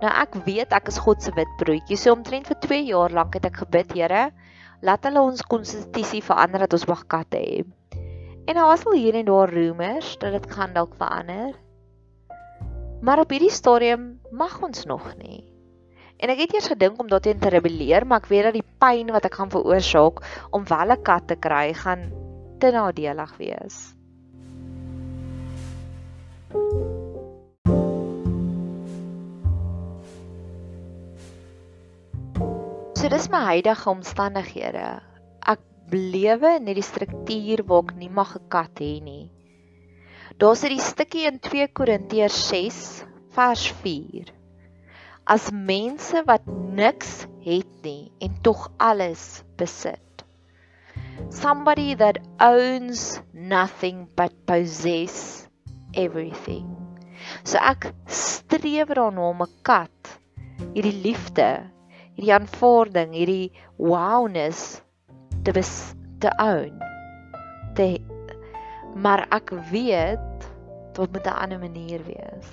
Nou 0.00 0.12
ek 0.22 0.38
weet 0.46 0.72
ek 0.72 0.88
is 0.92 1.00
God 1.02 1.20
se 1.22 1.34
wit 1.36 1.50
broodjie. 1.58 1.98
So 1.98 2.14
omtrent 2.14 2.46
vir 2.48 2.60
2 2.62 2.80
jaar 2.92 3.12
lank 3.12 3.34
het 3.36 3.50
ek 3.50 3.60
gebid, 3.64 3.92
Here, 3.98 4.30
laat 4.86 5.04
hulle 5.04 5.26
ons 5.32 5.42
konstitusie 5.42 6.22
verander 6.24 6.64
dat 6.64 6.78
ons 6.78 6.86
mag 6.88 7.04
katte 7.10 7.42
hê. 7.42 7.66
En 8.46 8.56
daar 8.56 8.70
was 8.70 8.86
al 8.86 8.96
hier 8.96 9.18
en 9.18 9.28
daar 9.28 9.50
rumors 9.52 10.14
dat 10.22 10.38
dit 10.38 10.50
gaan 10.54 10.72
dalk 10.78 10.94
verander. 10.98 11.52
Maar 13.02 13.26
op 13.26 13.30
hierdie 13.34 13.52
stadium 13.52 14.20
mag 14.30 14.62
ons 14.62 14.86
nog 14.86 15.10
nie. 15.18 15.49
En 16.20 16.28
ek 16.28 16.42
het 16.42 16.52
eers 16.52 16.68
gedink 16.68 16.98
om 17.00 17.08
daarteen 17.08 17.38
te 17.40 17.48
rebelleer, 17.48 18.04
maar 18.04 18.20
ek 18.20 18.28
weet 18.28 18.50
dat 18.50 18.56
die 18.58 18.66
pyn 18.82 19.08
wat 19.14 19.24
ek 19.24 19.38
gaan 19.40 19.52
veroorsaak 19.52 20.20
om 20.52 20.66
wel 20.68 20.92
'n 20.92 21.02
kat 21.02 21.26
te 21.32 21.36
kry, 21.36 21.72
gaan 21.72 22.02
te 22.60 22.68
nadelig 22.70 23.32
wees. 23.40 23.94
So 33.00 33.08
dis 33.08 33.30
my 33.32 33.40
huidige 33.56 33.88
omstandighede. 33.88 35.00
Ek 35.48 35.62
lewe 35.88 36.50
in 36.58 36.66
hierdie 36.68 36.84
struktuur 36.84 37.64
waar 37.64 37.88
ek 37.88 37.94
nie 37.96 38.12
mag 38.12 38.36
'n 38.36 38.48
kat 38.52 38.84
hê 38.84 39.00
nie. 39.00 39.30
Daar 40.36 40.56
sit 40.56 40.76
die 40.76 40.84
stukkie 40.84 41.24
in 41.24 41.40
2 41.40 41.72
Korintiërs 41.72 42.48
6 42.52 43.04
vers 43.32 43.72
4. 43.80 44.39
As 45.30 45.52
mense 45.54 46.24
wat 46.26 46.42
niks 46.74 47.28
het 47.46 47.68
nie 47.84 48.10
en 48.18 48.34
tog 48.42 48.64
alles 48.82 49.44
besit. 49.60 50.24
Somebody 51.30 51.94
that 51.94 52.18
owns 52.42 53.20
nothing 53.30 54.08
but 54.18 54.34
possess 54.50 55.46
everything. 55.94 56.66
So 57.46 57.62
ek 57.62 57.92
streef 58.10 58.90
daarna 58.90 59.28
om 59.30 59.44
'n 59.46 59.54
kat 59.62 60.18
hierdie 60.74 60.98
liefde, 61.06 61.48
hierdie 62.18 62.34
aanvaarding, 62.34 63.14
hierdie 63.14 63.52
wowness 63.78 64.82
te 65.46 65.54
bes, 65.54 65.94
te 66.18 66.32
own. 66.42 66.74
Te 67.78 68.02
maar 68.98 69.28
ek 69.30 69.54
weet 69.70 70.50
dit 70.98 71.12
moet 71.14 71.26
'n 71.26 71.38
ander 71.42 71.62
manier 71.62 72.02
wees. 72.02 72.50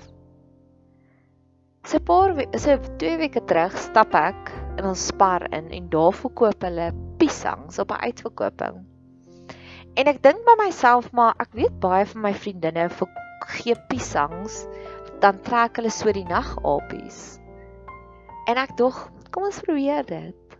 'n 1.96 2.04
paar 2.04 2.34
so 2.60 2.76
2 3.00 3.18
weke 3.22 3.42
terug 3.48 3.76
stap 3.80 4.16
ek 4.20 4.50
in 4.80 4.88
ons 4.90 5.06
spar 5.12 5.46
in 5.56 5.70
en 5.72 5.86
daar 5.94 6.16
verkoop 6.16 6.66
hulle 6.68 6.88
piesangs 7.22 7.80
op 7.80 7.94
'n 7.96 8.02
uitverkoping. 8.10 8.82
En 9.96 10.12
ek 10.12 10.20
dink 10.22 10.44
by 10.50 10.56
myself 10.64 11.08
maar 11.12 11.40
ek 11.40 11.56
weet 11.56 11.80
baie 11.80 12.06
van 12.06 12.22
my 12.22 12.34
vriendinne 12.34 12.90
gee 13.54 13.76
piesangs 13.88 14.68
dan 15.24 15.40
trek 15.48 15.80
hulle 15.80 15.94
so 15.94 16.12
die 16.12 16.28
nagapies. 16.28 17.40
En 18.52 18.60
ek 18.60 18.76
dog, 18.78 19.00
kom 19.32 19.48
ons 19.48 19.64
probeer 19.64 20.04
dit. 20.06 20.58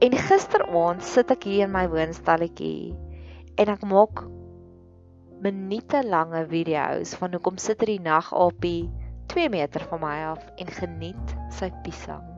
En 0.00 0.18
gisteraand 0.28 1.04
sit 1.04 1.30
ek 1.30 1.44
hier 1.44 1.68
in 1.68 1.72
my 1.76 1.84
woonstalletjie 1.92 2.96
en 3.60 3.68
ek 3.76 3.84
maak 3.84 4.24
minute 5.44 6.00
lange 6.08 6.46
video's 6.48 7.14
van 7.20 7.36
hoe 7.36 7.44
kom 7.44 7.60
sit 7.60 7.82
er 7.84 7.92
die 7.92 8.02
nagapie 8.02 8.88
2 9.26 9.48
meter 9.48 9.84
van 9.90 10.00
my 10.00 10.16
af 10.34 10.42
en 10.56 10.66
geniet 10.66 11.36
sy 11.50 11.70
piesang. 11.82 12.34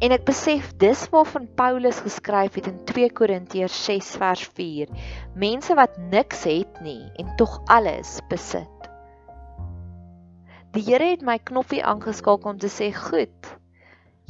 En 0.00 0.14
ek 0.14 0.24
besef 0.28 0.70
dis 0.80 1.02
waarvan 1.12 1.48
Paulus 1.58 2.00
geskryf 2.04 2.56
het 2.58 2.68
in 2.70 2.78
2 2.88 3.10
Korintiërs 3.12 3.76
6 3.84 4.10
vers 4.20 4.44
4. 4.56 4.92
Mense 5.34 5.76
wat 5.76 5.98
niks 6.12 6.44
het 6.48 6.80
nie 6.84 7.02
en 7.20 7.34
tog 7.36 7.58
alles 7.68 8.18
besit. 8.30 8.88
Die 10.70 10.84
Here 10.86 11.10
het 11.10 11.22
my 11.26 11.36
knoppie 11.42 11.82
aangeskakel 11.82 12.52
om 12.54 12.58
te 12.58 12.70
sê, 12.70 12.92
"Goed. 12.94 13.56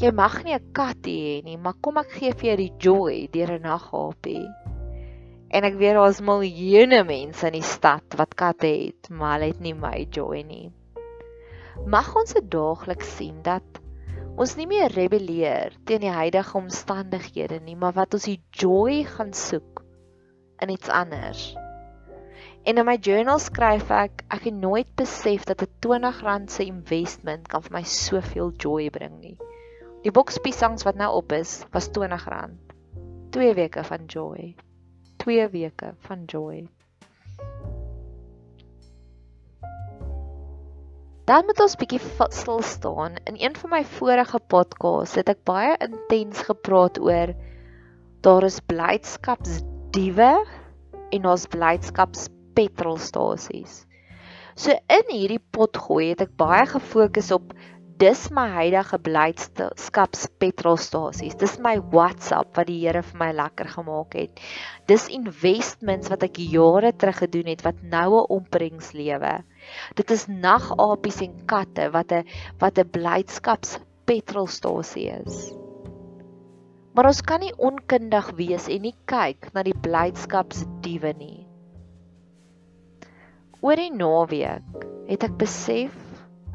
Jy 0.01 0.11
mag 0.11 0.43
nie 0.45 0.55
'n 0.55 0.73
kat 0.73 1.05
hê 1.05 1.45
nie, 1.45 1.57
maar 1.57 1.75
kom 1.83 1.99
ek 1.99 2.11
gee 2.11 2.33
vir 2.33 2.49
jou 2.49 2.57
die 2.57 2.75
joy 2.79 3.29
deur 3.31 3.53
'n 3.53 3.63
naghapie." 3.63 4.49
En 5.51 5.65
ek 5.65 5.75
weet 5.75 5.95
daar's 5.95 6.21
miljoene 6.21 7.05
mense 7.05 7.47
in 7.47 7.53
die 7.53 7.63
stad 7.63 8.15
wat 8.17 8.35
katte 8.35 8.67
het, 8.67 9.11
maar 9.11 9.39
hulle 9.39 9.53
het 9.53 9.61
nie 9.61 9.75
my 9.75 10.07
joy 10.11 10.43
nie. 10.43 10.73
Mag 11.87 12.11
ons 12.17 12.35
dit 12.37 12.51
daagliks 12.53 13.17
sien 13.17 13.41
dat 13.43 13.81
ons 14.41 14.53
nie 14.57 14.67
meer 14.69 14.93
rebelleer 14.93 15.73
teen 15.89 16.03
die 16.05 16.13
huidige 16.13 16.59
omstandighede 16.59 17.61
nie, 17.65 17.77
maar 17.77 17.97
wat 17.97 18.15
ons 18.15 18.29
die 18.29 18.41
joy 18.53 19.03
gaan 19.09 19.33
soek 19.33 19.83
in 20.61 20.73
iets 20.77 20.89
anders. 20.93 21.55
En 22.69 22.77
in 22.77 22.85
my 22.85 22.97
journal 23.01 23.41
skryf 23.41 23.89
ek 23.91 24.25
ek 24.29 24.51
het 24.51 24.59
nooit 24.61 24.91
besef 25.01 25.47
dat 25.49 25.63
'n 25.65 26.05
R20 26.05 26.51
se 26.53 26.65
investment 26.65 27.49
kan 27.49 27.63
vir 27.63 27.73
my 27.79 27.83
soveel 27.83 28.53
joy 28.53 28.91
bring 28.91 29.21
nie. 29.21 29.37
Die 30.05 30.13
boks 30.13 30.39
piesangs 30.39 30.85
wat 30.85 30.97
nou 30.97 31.15
op 31.17 31.33
is, 31.33 31.65
was 31.73 31.89
R20. 31.89 32.57
2 33.31 33.55
weke 33.55 33.85
van 33.85 34.07
joy. 34.07 34.55
2 35.17 35.49
weke 35.49 35.95
van 35.99 36.25
joy. 36.25 36.69
Dan 41.31 41.45
moet 41.47 41.61
ons 41.63 41.77
bietjie 41.79 42.01
stil 42.35 42.63
staan. 42.67 43.13
In 43.31 43.37
een 43.39 43.55
van 43.55 43.71
my 43.71 43.85
vorige 43.87 44.39
podcasts 44.51 45.15
het 45.15 45.29
ek 45.31 45.45
baie 45.47 45.77
intens 45.85 46.41
gepraat 46.49 46.99
oor 46.99 47.31
daar 48.27 48.47
is 48.49 48.57
blydskapsdiewe 48.73 50.31
en 51.15 51.29
ons 51.31 51.45
blydskaps 51.53 52.25
petrolstasies. 52.59 53.77
So 54.59 54.75
in 54.75 55.07
hierdie 55.13 55.39
pot 55.55 55.79
gooi 55.79 56.09
het 56.09 56.27
ek 56.27 56.35
baie 56.35 56.67
gefokus 56.73 57.31
op 57.39 57.55
dis 58.03 58.27
my 58.35 58.49
huidige 58.57 58.99
blydskaps 58.99 60.27
petrolstasies. 60.43 61.39
Dis 61.39 61.61
my 61.63 61.77
WhatsApp 61.95 62.59
wat 62.59 62.73
die 62.73 62.81
Here 62.83 63.05
vir 63.07 63.23
my 63.23 63.31
lekker 63.39 63.71
gemaak 63.79 64.19
het. 64.19 64.43
Dis 64.91 65.07
investments 65.15 66.11
wat 66.11 66.27
ek 66.27 66.43
jare 66.43 66.91
terug 66.91 67.23
gedoen 67.23 67.55
het 67.55 67.63
wat 67.63 67.87
nou 67.87 68.09
'n 68.19 68.31
opbrengs 68.41 68.91
lewe. 68.99 69.39
Dit 69.99 70.11
is 70.11 70.27
nagapies 70.29 71.21
en 71.27 71.37
katte 71.47 71.91
wat 71.95 72.13
'n 72.13 72.25
wat 72.59 72.79
'n 72.79 72.91
blydskaps 72.97 73.79
petrolstasie 74.05 75.09
is. 75.11 75.53
Maar 76.95 77.07
ons 77.07 77.21
kan 77.23 77.41
nie 77.41 77.55
onkundig 77.57 78.31
wees 78.37 78.67
en 78.69 78.83
nie 78.83 78.97
kyk 79.07 79.53
na 79.55 79.63
die 79.63 79.77
blydskapsdiewe 79.87 81.13
nie. 81.19 81.47
Oor 83.61 83.77
die 83.77 83.93
naweek 83.93 84.87
het 85.09 85.23
ek 85.23 85.39
besef 85.39 85.95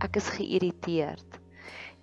ek 0.03 0.17
is 0.19 0.29
geïrriteerd. 0.35 1.44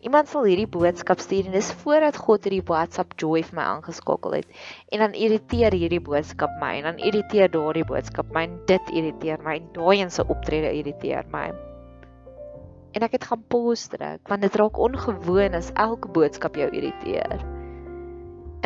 Iemand 0.03 0.27
sal 0.27 0.49
hierdie 0.51 0.67
boodskap 0.67 1.21
stuur 1.23 1.47
en 1.47 1.55
dis 1.55 1.69
voordat 1.79 2.17
God 2.19 2.43
hierdie 2.43 2.65
WhatsApp 2.67 3.13
joy 3.23 3.45
vir 3.47 3.55
my 3.55 3.67
aangeskakel 3.77 4.35
het. 4.35 4.49
En 4.91 5.05
dan 5.05 5.15
irriteer 5.15 5.77
hierdie 5.79 6.03
boodskap 6.03 6.57
my 6.59 6.73
en 6.81 6.89
dan 6.89 6.99
irriteer 6.99 7.53
daardie 7.55 7.85
boodskap 7.87 8.33
my 8.35 8.43
en 8.49 8.57
dit 8.67 8.91
irriteer 8.91 9.39
my 9.47 9.55
en 9.61 9.71
daai 9.77 10.01
een 10.01 10.11
se 10.11 10.27
optrede 10.27 10.75
irriteer 10.81 11.31
my. 11.31 11.45
En 12.99 13.07
ek 13.07 13.15
het 13.15 13.31
gaan 13.31 13.47
pause 13.55 13.95
druk 13.95 14.27
want 14.33 14.43
dit 14.43 14.59
raak 14.59 14.83
ongewoon 14.89 15.55
as 15.55 15.71
elke 15.87 16.11
boodskap 16.19 16.59
jou 16.59 16.67
irriteer. 16.75 17.39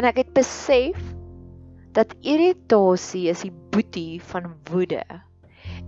En 0.01 0.09
ek 0.09 0.25
het 0.25 0.33
besef 0.33 0.97
dat 1.97 2.17
irritasie 2.25 3.29
is 3.29 3.45
die 3.45 3.53
boetie 3.77 4.23
van 4.33 4.55
woede. 4.73 5.05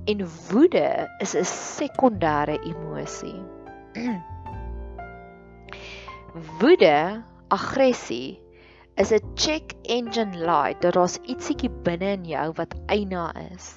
En 0.04 0.28
woede 0.52 1.08
is 1.24 1.32
'n 1.32 1.48
sekondêre 1.48 2.60
emosie. 2.68 3.40
woede, 6.58 7.22
aggressie 7.48 8.40
is 8.96 9.12
'n 9.12 9.22
check 9.34 9.74
engine 9.82 10.34
light 10.38 10.82
dat 10.82 10.94
daar's 10.94 11.18
ietsiekie 11.22 11.70
binne 11.70 12.10
in 12.18 12.24
jou 12.24 12.52
wat 12.58 12.74
eina 12.86 13.30
is. 13.54 13.74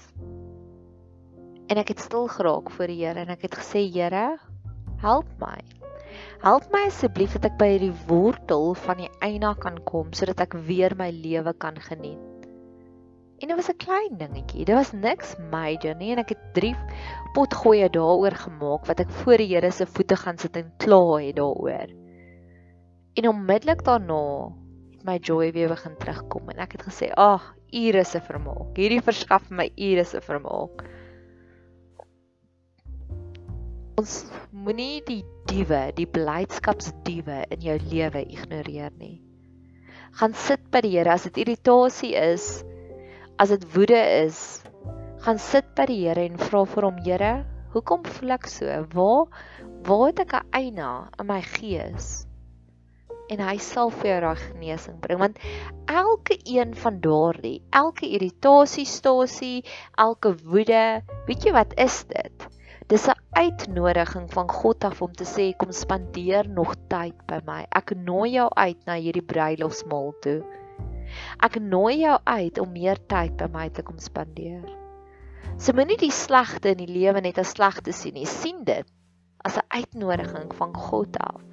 En 1.68 1.78
ek 1.78 1.94
het 1.94 2.00
stil 2.00 2.28
geraak 2.28 2.72
voor 2.72 2.88
die 2.88 3.06
Here 3.06 3.20
en 3.20 3.30
ek 3.30 3.42
het 3.42 3.56
gesê 3.56 3.86
Here, 3.94 4.40
help 4.98 5.30
my. 5.40 5.60
Help 6.42 6.66
my 6.74 6.88
asseblief 6.90 7.38
dat 7.38 7.46
ek 7.52 7.58
by 7.62 7.70
hierdie 7.76 7.94
wortel 8.10 8.74
van 8.74 8.98
die 8.98 9.12
eina 9.22 9.54
kan 9.54 9.78
kom 9.86 10.12
sodat 10.14 10.42
ek 10.42 10.58
weer 10.68 10.96
my 10.98 11.12
lewe 11.14 11.54
kan 11.54 11.78
geniet. 11.80 12.20
En 13.42 13.48
dit 13.48 13.58
was 13.58 13.70
'n 13.70 13.78
klein 13.78 14.18
dingetjie. 14.18 14.66
Dit 14.66 14.76
was 14.76 14.92
niks 14.92 15.36
major 15.52 15.96
nie 15.96 16.12
en 16.12 16.20
ek 16.20 16.30
het 16.30 16.54
drie 16.54 16.76
potgoeie 17.34 17.90
daaroor 17.90 18.36
gemaak 18.36 18.86
wat 18.86 19.00
ek 19.00 19.10
voor 19.10 19.38
die 19.38 19.54
Here 19.54 19.72
se 19.72 19.86
voete 19.86 20.16
gaan 20.16 20.38
sit 20.38 20.58
en 20.58 20.74
kla 20.78 21.18
het 21.22 21.36
daaroor. 21.36 21.90
En 23.20 23.28
onmiddellik 23.28 23.84
daarna 23.84 24.52
het 24.92 25.04
my 25.04 25.18
joy 25.20 25.52
weer 25.52 25.68
begin 25.68 25.98
terugkom 26.00 26.50
en 26.54 26.62
ek 26.64 26.78
het 26.78 26.84
gesê, 26.88 27.12
"Ag, 27.16 27.56
ure 27.74 28.04
se 28.04 28.22
vermaak. 28.22 28.78
Hierdie 28.78 29.02
verskaf 29.02 29.50
my 29.50 29.72
ure 29.76 30.04
se 30.04 30.22
vermaak." 30.22 30.86
Ons 33.98 34.32
moenie 34.52 35.04
die 35.06 35.24
diewe, 35.46 35.92
die 35.96 36.08
blydskapsdiewe 36.08 37.46
in 37.50 37.60
jou 37.62 37.78
lewe 37.92 38.24
ignoreer 38.26 38.92
nie. 38.98 39.22
Gaan 40.12 40.34
sit 40.34 40.72
by 40.72 40.82
die 40.82 40.98
Here 40.98 41.12
as 41.12 41.24
dit 41.24 41.38
irritasie 41.38 42.16
is 42.16 42.64
as 43.42 43.50
dit 43.50 43.64
woede 43.74 44.00
is, 44.26 44.62
gaan 45.26 45.40
sit 45.42 45.66
by 45.76 45.86
die 45.90 46.02
Here 46.06 46.22
en 46.22 46.38
vra 46.38 46.66
vir 46.66 46.84
hom, 46.84 46.98
Here, 47.06 47.46
hoekom 47.74 48.04
voel 48.06 48.36
ek 48.38 48.48
so? 48.48 48.86
Waar 48.94 49.28
waar 49.88 50.08
het 50.08 50.20
ek 50.20 50.34
'n 50.34 50.46
eina 50.54 51.10
in 51.20 51.28
my 51.28 51.42
gees? 51.42 52.28
En 53.32 53.40
hy 53.40 53.58
sal 53.64 53.92
vir 53.96 54.10
jou 54.10 54.20
daai 54.26 54.40
genesing 54.42 54.98
bring 55.04 55.20
want 55.22 55.38
elke 55.88 56.36
een 56.44 56.74
van 56.76 56.98
daardie, 57.04 57.62
elke 57.72 58.10
irritasiestasie, 58.10 59.64
elke 59.96 60.34
woede, 60.44 60.82
weet 61.30 61.46
jy 61.48 61.54
wat 61.56 61.76
is 61.80 62.02
dit? 62.10 62.48
Dis 62.92 63.08
'n 63.08 63.16
uitnodiging 63.40 64.28
van 64.34 64.50
God 64.52 64.84
af 64.84 65.02
om 65.02 65.14
te 65.14 65.24
sê 65.24 65.46
kom 65.56 65.72
spandeer 65.72 66.50
nog 66.50 66.76
tyd 66.92 67.16
by 67.28 67.40
my. 67.48 67.62
Ek 67.72 67.96
nooi 67.96 68.32
jou 68.32 68.50
uit 68.50 68.86
na 68.86 68.98
hierdie 69.00 69.24
bruilofsmaal 69.24 70.12
toe. 70.22 70.42
Ek 71.40 71.56
nooi 71.60 72.02
jou 72.02 72.18
uit 72.24 72.60
om 72.60 72.72
meer 72.72 73.00
tyd 73.08 73.38
by 73.38 73.48
my 73.54 73.70
te 73.70 73.82
kom 73.82 74.00
spandeer. 74.00 74.68
So 75.58 75.72
moenie 75.72 75.98
die 75.98 76.12
slegte 76.12 76.76
in 76.76 76.84
die 76.84 76.92
lewe 77.00 77.22
net 77.22 77.38
as 77.38 77.56
sleg 77.56 77.80
te 77.82 77.92
sien 77.92 78.14
nie. 78.14 78.26
sien 78.26 78.64
dit 78.64 78.88
as 79.46 79.58
'n 79.58 79.68
uitnodiging 79.70 80.54
van 80.54 80.74
God 80.74 81.18
af. 81.18 81.51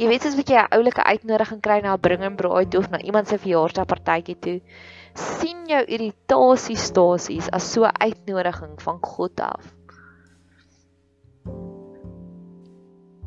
Jy 0.00 0.06
weet 0.08 0.24
as 0.24 0.36
jy 0.38 0.56
'n 0.56 0.72
oulike 0.72 1.02
uitnodiging 1.04 1.58
kry 1.60 1.74
na 1.84 1.92
'n 1.92 2.00
bring 2.00 2.22
en 2.24 2.36
braai 2.36 2.64
toe 2.72 2.78
of 2.80 2.88
na 2.88 2.98
iemand 3.04 3.28
se 3.28 3.36
verjaarsdagpartytjie 3.36 4.36
toe, 4.46 4.60
sien 5.14 5.66
jou 5.68 5.80
irritasiestasies 5.96 7.50
as 7.52 7.66
so 7.72 7.84
'n 7.84 8.00
uitnodiging 8.06 8.80
van 8.80 8.98
God 9.02 9.40
af. 9.40 9.74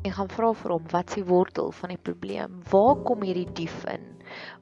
Ek 0.03 0.17
gaan 0.17 0.33
vra 0.33 0.51
vir 0.63 0.71
hom 0.71 0.89
wat 0.95 1.13
s'ie 1.13 1.23
wortel 1.23 1.71
van 1.71 1.93
die 1.93 2.01
probleem? 2.09 2.57
Waar 2.71 2.95
kom 3.05 3.21
hierdie 3.21 3.53
dief 3.53 3.85
in? 3.85 4.09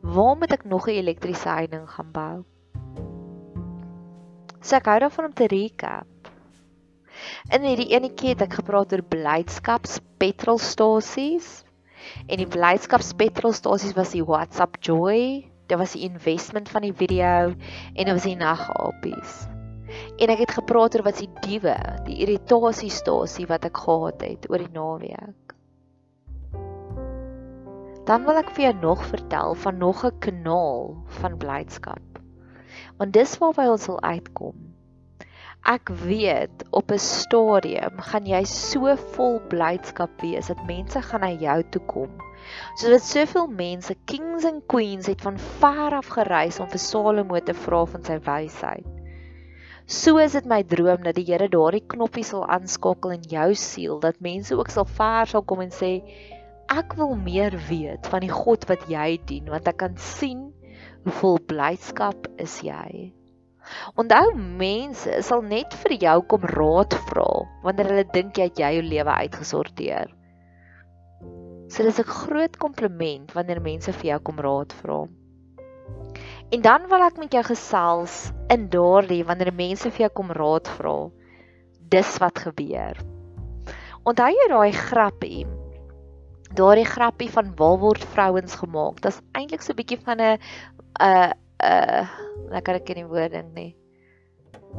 Waar 0.03 0.35
moet 0.35 0.51
ek 0.51 0.65
nog 0.65 0.87
'n 0.87 0.99
elektriese 0.99 1.49
heining 1.49 1.87
gaan 1.87 2.11
bou? 2.11 2.43
So 4.59 4.75
ek 4.75 4.85
hou 4.85 4.99
daarvan 4.99 5.25
om 5.25 5.33
te 5.33 5.47
recap. 5.47 6.07
In 7.55 7.63
hierdie 7.63 7.95
enetjie 7.95 8.35
het 8.35 8.41
ek 8.41 8.59
gepraat 8.59 8.91
oor 8.91 9.01
blydskaps 9.01 10.01
petrolstasies 10.17 11.63
en 12.27 12.37
die 12.37 12.49
blydskaps 12.49 13.13
petrolstasies 13.19 13.95
was 13.97 14.13
die 14.15 14.25
WhatsApp 14.25 14.77
Joy. 14.81 15.47
dit 15.71 15.79
was 15.79 15.93
die 15.95 16.03
investment 16.03 16.67
van 16.69 16.83
die 16.83 16.93
video 16.93 17.53
en 17.53 18.03
dit 18.05 18.11
was 18.11 18.27
die 18.27 18.35
nagapies. 18.35 19.47
En 20.19 20.31
ek 20.33 20.43
het 20.43 20.55
gepraat 20.57 20.95
oor 20.97 21.05
wat 21.05 21.21
se 21.21 21.27
diewe, 21.45 21.75
die 22.07 22.17
irritasiestasie 22.25 23.47
wat 23.47 23.65
ek 23.67 23.79
gehad 23.79 24.25
het 24.25 24.49
oor 24.51 24.59
die 24.59 24.73
naweek. 24.75 25.55
Dan 28.09 28.25
wil 28.27 28.39
ek 28.41 28.51
vir 28.55 28.65
jou 28.65 28.73
nog 28.81 29.05
vertel 29.07 29.55
van 29.63 29.77
nog 29.77 30.03
'n 30.05 30.19
kanaal 30.19 30.95
van 31.21 31.37
blydskap. 31.37 32.19
Want 32.97 33.13
dis 33.13 33.37
waar 33.37 33.53
by 33.53 33.67
ons 33.71 33.83
sal 33.83 34.01
uitkom. 34.01 34.70
Ek 35.61 35.91
weet 35.93 36.63
op 36.73 36.89
'n 36.91 36.97
stadium 36.97 37.99
gaan 38.01 38.25
jy 38.25 38.41
so 38.49 38.95
vol 39.13 39.35
blydskap 39.49 40.09
wees 40.21 40.47
dat 40.49 40.63
mense 40.65 41.01
gaan 41.01 41.21
na 41.21 41.29
jou 41.29 41.63
toe 41.69 41.81
kom. 41.85 42.15
Sodat 42.75 43.05
soveel 43.05 43.45
mense, 43.47 43.95
kings 44.05 44.45
and 44.45 44.65
queens 44.65 45.05
het 45.05 45.21
van 45.21 45.37
ver 45.37 45.93
af 45.99 46.09
gereis 46.17 46.59
om 46.59 46.67
vir 46.67 46.81
Salomo 46.81 47.39
te 47.39 47.53
vra 47.53 47.85
van 47.85 48.03
sy 48.03 48.17
wysheid. 48.25 48.87
So 49.85 50.17
is 50.17 50.33
dit 50.33 50.49
my 50.49 50.63
droom 50.63 51.03
dat 51.03 51.15
die 51.15 51.27
Here 51.29 51.47
daardie 51.47 51.85
knoppie 51.87 52.25
sal 52.25 52.47
aanskakel 52.47 53.11
in 53.11 53.29
jou 53.29 53.53
siel 53.53 53.99
dat 53.99 54.19
mense 54.19 54.57
ook 54.57 54.69
sal 54.69 54.85
ver 54.85 55.27
sal 55.27 55.43
kom 55.43 55.61
en 55.61 55.69
sê 55.69 56.01
ek 56.73 56.97
wil 56.97 57.15
meer 57.15 57.53
weet 57.69 58.07
van 58.07 58.25
die 58.25 58.33
God 58.33 58.65
wat 58.65 58.89
jy 58.89 59.19
dien 59.29 59.45
want 59.45 59.67
ek 59.67 59.77
kan 59.77 59.97
sien 59.97 60.53
hoe 61.03 61.17
vol 61.21 61.37
blydskap 61.53 62.27
is 62.37 62.61
jy. 62.65 63.11
Onthou 63.95 64.33
mense 64.35 65.21
sal 65.23 65.41
net 65.41 65.73
vir 65.83 65.97
jou 66.05 66.17
kom 66.33 66.47
raad 66.53 66.95
vra 67.09 67.29
wanneer 67.63 67.91
hulle 67.91 68.07
dink 68.13 68.37
jy 68.37 68.49
het 68.49 68.59
jou 68.59 68.81
lewe 68.81 69.15
uitgesorteer. 69.25 70.11
So 71.71 71.83
dis 71.83 71.99
'n 71.99 72.03
groot 72.03 72.57
kompliment 72.57 73.31
wanneer 73.33 73.61
mense 73.61 73.91
vir 73.93 74.11
jou 74.11 74.19
kom 74.19 74.39
raad 74.39 74.73
vra. 74.73 75.07
En 76.51 76.61
dan 76.61 76.87
wil 76.91 77.03
ek 77.05 77.17
met 77.17 77.31
jou 77.31 77.43
gesels 77.43 78.31
in 78.49 78.67
daardie 78.69 79.23
wanneer 79.23 79.53
mense 79.53 79.91
vir 79.91 80.07
jou 80.07 80.09
kom 80.19 80.31
raad 80.31 80.67
vra. 80.67 81.09
Dis 81.89 82.17
wat 82.19 82.39
gebeur. 82.39 82.97
Onthou 84.03 84.29
jy 84.33 84.47
daai 84.49 84.71
grappie? 84.71 85.45
Daardie 86.57 86.85
grappie 86.85 87.29
van 87.31 87.55
waar 87.55 87.77
word 87.79 88.03
vrouens 88.03 88.55
gemaak? 88.55 88.99
Dit's 89.01 89.21
eintlik 89.31 89.61
so 89.61 89.71
'n 89.71 89.79
bietjie 89.79 89.99
van 90.03 90.19
'n 90.19 90.37
'n 90.99 91.33
uh 91.63 92.07
ek 92.51 92.67
ken 92.85 92.99
die 92.99 93.07
woord 93.07 93.31
ding 93.35 93.53
nie. 93.55 93.71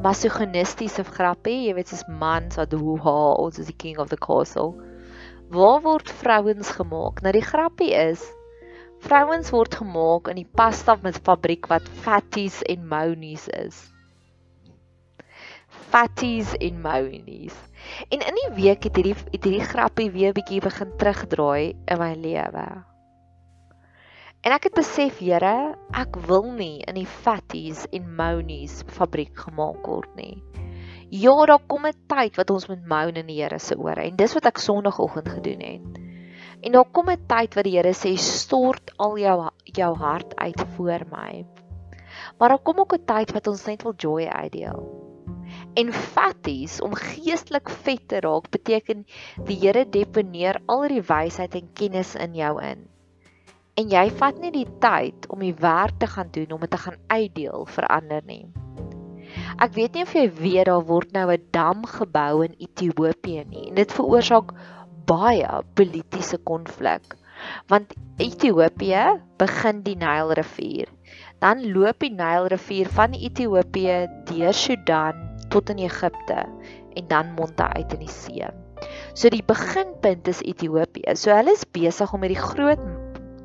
Masoginistiese 0.03 1.03
grappie, 1.05 1.67
jy 1.67 1.73
weet 1.77 1.89
soos 1.89 2.05
mans 2.21 2.57
wat 2.57 2.73
hoe 2.73 2.97
ha, 3.01 3.17
ons 3.41 3.59
is 3.61 3.69
die 3.69 3.77
king 3.77 3.99
of 4.01 4.09
the 4.09 4.17
castle. 4.17 4.73
Waar 5.53 5.81
word 5.85 6.09
vrouens 6.21 6.71
gemaak? 6.77 7.21
Nou 7.21 7.33
die 7.35 7.45
grappie 7.45 7.91
is 7.93 8.23
vrouens 9.03 9.51
word 9.51 9.75
gemaak 9.75 10.29
in 10.31 10.39
die 10.39 10.49
pasta 10.59 10.95
met 11.03 11.19
fabriek 11.27 11.67
wat 11.71 11.89
fatties 12.05 12.61
en 12.71 12.87
monies 12.87 13.49
is. 13.57 13.81
Fatties 15.91 16.53
en 16.63 16.79
monies. 16.81 17.57
En 18.09 18.23
in 18.23 18.39
die 18.39 18.49
week 18.61 18.87
het 18.87 18.97
hierdie 18.97 19.17
hierdie 19.33 19.67
grappie 19.67 20.09
weer 20.13 20.33
bietjie 20.33 20.61
begin 20.63 20.95
terugdraai 21.01 21.73
in 21.73 21.99
my 21.99 22.13
lewe. 22.15 22.65
En 24.43 24.51
ek 24.51 24.65
het 24.67 24.73
besef, 24.75 25.21
Here, 25.23 25.77
ek 25.95 26.17
wil 26.27 26.49
nie 26.51 26.81
in 26.83 26.97
die 26.99 27.07
fatties 27.07 27.85
en 27.95 28.09
monies 28.17 28.81
fabriek 28.91 29.37
gemaak 29.39 29.87
word 29.87 30.17
nie. 30.19 30.33
Ja, 31.15 31.31
daar 31.47 31.63
kom 31.71 31.87
'n 31.87 31.95
tyd 32.11 32.35
wat 32.35 32.51
ons 32.51 32.67
moet 32.67 32.83
moan 32.83 33.15
in 33.21 33.29
die 33.31 33.39
Here 33.39 33.59
se 33.59 33.77
ore 33.79 34.03
en 34.03 34.19
dis 34.19 34.35
wat 34.35 34.45
ek 34.51 34.59
Sondagoggend 34.59 35.29
gedoen 35.29 35.63
het. 35.63 36.01
En 36.59 36.75
daar 36.75 36.91
kom 36.91 37.07
'n 37.09 37.23
tyd 37.23 37.55
wat 37.55 37.63
die 37.63 37.77
Here 37.77 37.95
sê 37.95 38.17
stort 38.19 38.91
al 38.97 39.17
jou 39.17 39.49
jou 39.63 39.95
hart 39.95 40.35
uit 40.35 40.61
voor 40.75 41.07
my. 41.07 41.45
Maar 42.37 42.49
daar 42.49 42.63
kom 42.67 42.79
ook 42.79 42.99
'n 42.99 43.05
tyd 43.05 43.31
wat 43.31 43.47
ons 43.47 43.65
net 43.65 43.83
wil 43.83 43.95
joy 43.95 44.25
uitdeel. 44.27 44.83
En 45.75 45.93
fatties 45.93 46.81
om 46.81 46.93
geestelik 46.93 47.69
vet 47.69 48.07
te 48.07 48.19
raak 48.19 48.49
beteken 48.49 49.05
die 49.45 49.55
Here 49.55 49.89
deponeer 49.89 50.59
al 50.65 50.87
die 50.87 51.01
wysheid 51.01 51.55
en 51.55 51.73
kennis 51.73 52.15
in 52.15 52.35
jou 52.35 52.59
in 52.61 52.91
en 53.79 53.89
jy 53.89 54.03
vat 54.19 54.37
nie 54.41 54.51
die 54.53 54.67
tyd 54.83 55.25
om 55.33 55.41
die 55.41 55.55
werk 55.57 55.97
te 56.01 56.09
gaan 56.09 56.29
doen 56.35 56.51
om 56.53 56.61
dit 56.61 56.71
te 56.73 56.81
gaan 56.83 56.99
uitdeel 57.09 57.65
vir 57.75 57.87
ander 57.95 58.21
nie. 58.27 58.45
Ek 59.63 59.73
weet 59.73 59.95
nie 59.97 60.05
of 60.05 60.13
jy 60.13 60.27
weet 60.37 60.67
daar 60.69 60.85
word 60.85 61.13
nou 61.15 61.25
'n 61.31 61.49
dam 61.55 61.85
gebou 61.89 62.45
in 62.45 62.55
Ethiopië 62.59 63.45
nie 63.49 63.69
en 63.69 63.75
dit 63.75 63.91
veroorsaak 63.97 64.53
baie 65.09 65.63
politieke 65.73 66.37
konflik. 66.37 67.17
Want 67.67 67.93
Ethiopië 68.17 69.19
begin 69.37 69.81
die 69.83 69.95
Nylrivier. 69.95 70.87
Dan 71.41 71.65
loop 71.73 71.99
die 71.99 72.13
Nylrivier 72.13 72.87
van 72.87 73.13
Ethiopië 73.13 74.07
deur 74.29 74.53
Sudan 74.53 75.15
tot 75.49 75.69
in 75.69 75.77
Egipte 75.77 76.45
en 76.95 77.07
dan 77.07 77.33
mond 77.35 77.59
hy 77.59 77.81
uit 77.81 77.93
in 77.93 78.05
die 78.05 78.13
see. 78.13 78.47
So 79.13 79.29
die 79.29 79.43
beginpunt 79.43 80.27
is 80.27 80.41
Ethiopië. 80.41 81.15
So 81.15 81.33
hulle 81.33 81.51
is 81.51 81.65
besig 81.65 82.13
om 82.13 82.19
met 82.19 82.29
die 82.35 82.43
groot 82.43 82.79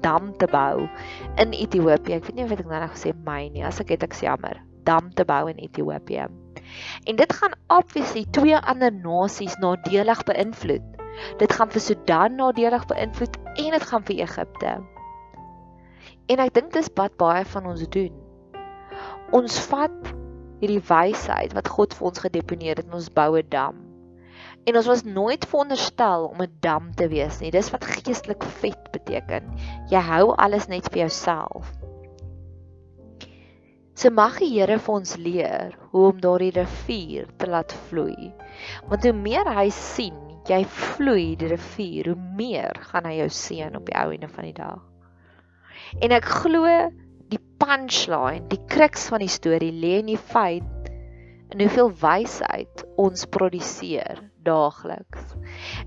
dam 0.05 0.33
te 0.39 0.47
bou 0.51 0.89
in 1.37 1.53
Ethiopië. 1.53 2.19
Ek 2.19 2.29
weet 2.29 2.37
nie 2.39 2.45
of 2.45 2.53
ek 2.55 2.65
nou 2.67 2.83
gesê 2.87 3.15
my 3.27 3.49
nie, 3.55 3.65
as 3.65 3.81
ek 3.81 3.95
het 3.97 4.07
ek 4.07 4.17
jammer. 4.21 4.61
Dam 4.89 5.11
te 5.15 5.25
bou 5.29 5.49
in 5.51 5.59
Ethiopië. 5.59 6.29
En 7.09 7.17
dit 7.17 7.33
gaan 7.33 7.57
obviously 7.73 8.25
twee 8.31 8.57
ander 8.57 8.93
nasies 8.93 9.57
nadelig 9.63 10.23
beïnvloed. 10.29 10.85
Dit 11.39 11.53
gaan 11.53 11.73
vir 11.73 11.83
Sudan 11.83 12.39
nadelig 12.39 12.87
beïnvloed 12.87 13.37
en 13.57 13.75
dit 13.77 13.89
gaan 13.91 14.07
vir 14.07 14.23
Egipte. 14.23 14.77
En 16.29 16.45
ek 16.45 16.55
dink 16.55 16.73
dis 16.77 16.91
wat 17.01 17.17
baie 17.21 17.45
van 17.49 17.67
ons 17.67 17.85
doen. 17.89 18.15
Ons 19.33 19.59
vat 19.69 20.15
hierdie 20.61 20.83
wysheid 20.89 21.55
wat 21.57 21.71
God 21.73 21.95
vir 21.97 22.11
ons 22.11 22.25
gedeponeer 22.25 22.77
het 22.77 22.87
en 22.87 22.99
ons 23.01 23.13
bou 23.15 23.37
'n 23.39 23.49
dam. 23.49 23.88
En 24.69 24.77
ons 24.77 24.89
was 24.91 25.03
nooit 25.05 25.45
veronderstel 25.49 26.27
om 26.29 26.43
'n 26.45 26.57
dam 26.61 26.91
te 26.95 27.09
wees 27.09 27.39
nie. 27.41 27.51
Dis 27.51 27.71
wat 27.73 27.85
geestelik 27.85 28.43
vet 28.61 28.91
beteken. 28.93 29.49
Jy 29.89 30.01
hou 30.11 30.35
alles 30.37 30.69
net 30.69 30.91
vir 30.93 31.07
jouself. 31.07 31.73
So 33.95 34.11
mag 34.11 34.37
die 34.39 34.51
Here 34.53 34.79
vir 34.79 34.95
ons 34.95 35.17
leer 35.17 35.73
hoe 35.91 36.05
om 36.13 36.21
daardie 36.21 36.53
rivier 36.53 37.27
te 37.37 37.49
laat 37.49 37.73
vloei. 37.89 38.33
Want 38.87 39.03
hoe 39.03 39.13
meer 39.13 39.49
hy 39.57 39.71
sien 39.71 40.21
jy 40.49 40.63
vloei 40.65 41.37
die 41.37 41.49
rivier, 41.49 42.13
hoe 42.13 42.37
meer 42.37 42.79
gaan 42.93 43.09
hy 43.09 43.17
jou 43.23 43.29
seën 43.29 43.77
op 43.77 43.89
die 43.89 43.97
ou 43.97 44.13
ene 44.13 44.29
van 44.29 44.45
die 44.45 44.57
dag. 44.57 44.85
En 46.01 46.13
ek 46.13 46.25
glo 46.45 46.69
die 47.33 47.41
punchline, 47.59 48.49
die 48.49 48.65
kruks 48.69 49.09
van 49.09 49.25
die 49.25 49.33
storie 49.33 49.73
lê 49.73 49.99
in 49.99 50.13
die 50.13 50.21
feit 50.21 50.93
en 51.49 51.61
hoeveel 51.65 51.91
wysheid 52.01 52.85
ons 52.97 53.25
produseer 53.27 54.28
daagliks. 54.49 55.35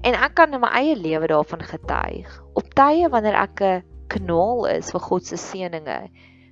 En 0.05 0.15
ek 0.15 0.35
kan 0.39 0.53
in 0.53 0.61
my 0.63 0.71
eie 0.79 0.95
lewe 0.95 1.27
daarvan 1.31 1.65
getuig. 1.65 2.29
Op 2.53 2.69
tye 2.77 3.09
wanneer 3.09 3.39
ek 3.41 3.61
'n 3.61 3.83
kanaal 4.07 4.67
is 4.77 4.91
vir 4.91 5.01
God 5.07 5.25
se 5.25 5.37
seënings, 5.37 6.11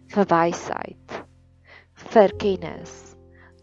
vir 0.09 0.25
wysheid, 0.25 1.23
vir 2.13 2.33
kennis, 2.41 3.09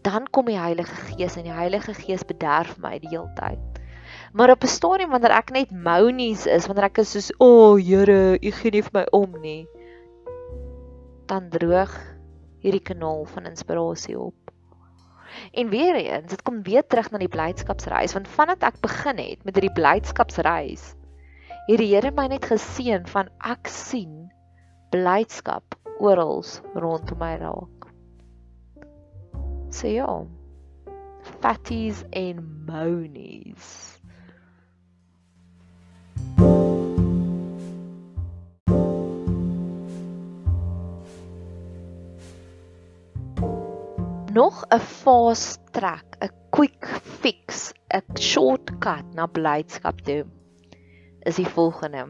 dan 0.07 0.27
kom 0.31 0.47
die 0.47 0.59
Heilige 0.59 0.95
Gees 1.09 1.35
en 1.37 1.47
die 1.47 1.55
Heilige 1.55 1.93
Gees 1.97 2.23
bederf 2.27 2.77
my 2.79 2.95
die 3.03 3.11
hele 3.11 3.31
tyd. 3.35 3.81
Maar 4.33 4.53
op 4.53 4.63
'n 4.63 4.67
stadium 4.67 5.11
wanneer 5.11 5.35
ek 5.35 5.51
net 5.51 5.71
mounies 5.71 6.45
is, 6.45 6.67
wanneer 6.67 6.85
ek 6.85 6.97
is 6.97 7.11
soos, 7.11 7.31
"O 7.39 7.47
oh, 7.47 7.79
Here, 7.79 8.37
U 8.41 8.51
gee 8.51 8.71
nie 8.71 8.81
vir 8.81 8.93
my 8.93 9.05
om 9.11 9.41
nie." 9.41 9.67
Dan 11.25 11.49
droog 11.49 11.91
hierdie 12.59 12.83
kanaal 12.83 13.25
van 13.25 13.45
inspirasie 13.45 14.19
op. 14.19 14.35
En 15.51 15.69
weer 15.69 15.95
eens, 15.95 16.29
dit 16.29 16.41
kom 16.41 16.61
weer 16.63 16.85
terug 16.87 17.11
na 17.11 17.21
die 17.21 17.31
blydskapsreis 17.31 18.13
want 18.17 18.27
vandat 18.27 18.63
ek 18.71 18.79
begin 18.83 19.19
het 19.21 19.43
met 19.43 19.57
hierdie 19.57 19.75
blydskapsreis, 19.75 20.93
het 21.67 21.81
die 21.81 21.91
Here 21.93 22.11
my 22.15 22.27
net 22.31 22.45
geseën 22.47 23.07
van 23.11 23.29
ek 23.43 23.67
sien 23.71 24.27
blydskap 24.93 25.75
oral 25.99 26.43
rondom 26.75 27.19
my 27.19 27.35
raak. 27.41 27.89
So 29.69 29.87
ja. 29.91 30.25
Fatties 31.41 32.03
en 32.15 32.39
monies. 32.65 33.96
Nog 44.37 44.63
'n 44.69 44.79
fast 44.79 45.59
track, 45.73 46.17
'n 46.21 46.29
quick 46.55 46.85
fix, 47.21 47.73
'n 47.89 48.17
shortcut 48.29 49.05
na 49.17 49.25
blydskap 49.25 50.01
toe 50.07 50.23
is 51.29 51.39
die 51.41 51.49
volgende. 51.57 52.03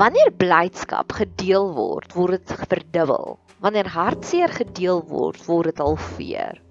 Wanneer 0.00 0.32
blydskap 0.42 1.12
gedeel 1.12 1.74
word, 1.76 2.14
word 2.16 2.38
dit 2.38 2.68
verdubbel. 2.70 3.38
Wanneer 3.60 3.88
hartseer 3.92 4.52
gedeel 4.52 5.02
word, 5.08 5.40
word 5.48 5.70
dit 5.70 5.82
halveer. 5.84 6.62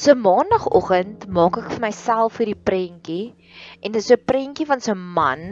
So 0.00 0.16
maandagooggend 0.16 1.26
maak 1.28 1.58
ek 1.60 1.70
vir 1.74 1.82
myself 1.84 2.38
hierdie 2.40 2.58
prentjie 2.68 3.24
en 3.84 3.92
dit 3.92 4.00
is 4.02 4.10
'n 4.10 4.24
prentjie 4.32 4.66
van 4.66 4.80
so 4.80 4.92
'n 4.92 5.12
man 5.18 5.42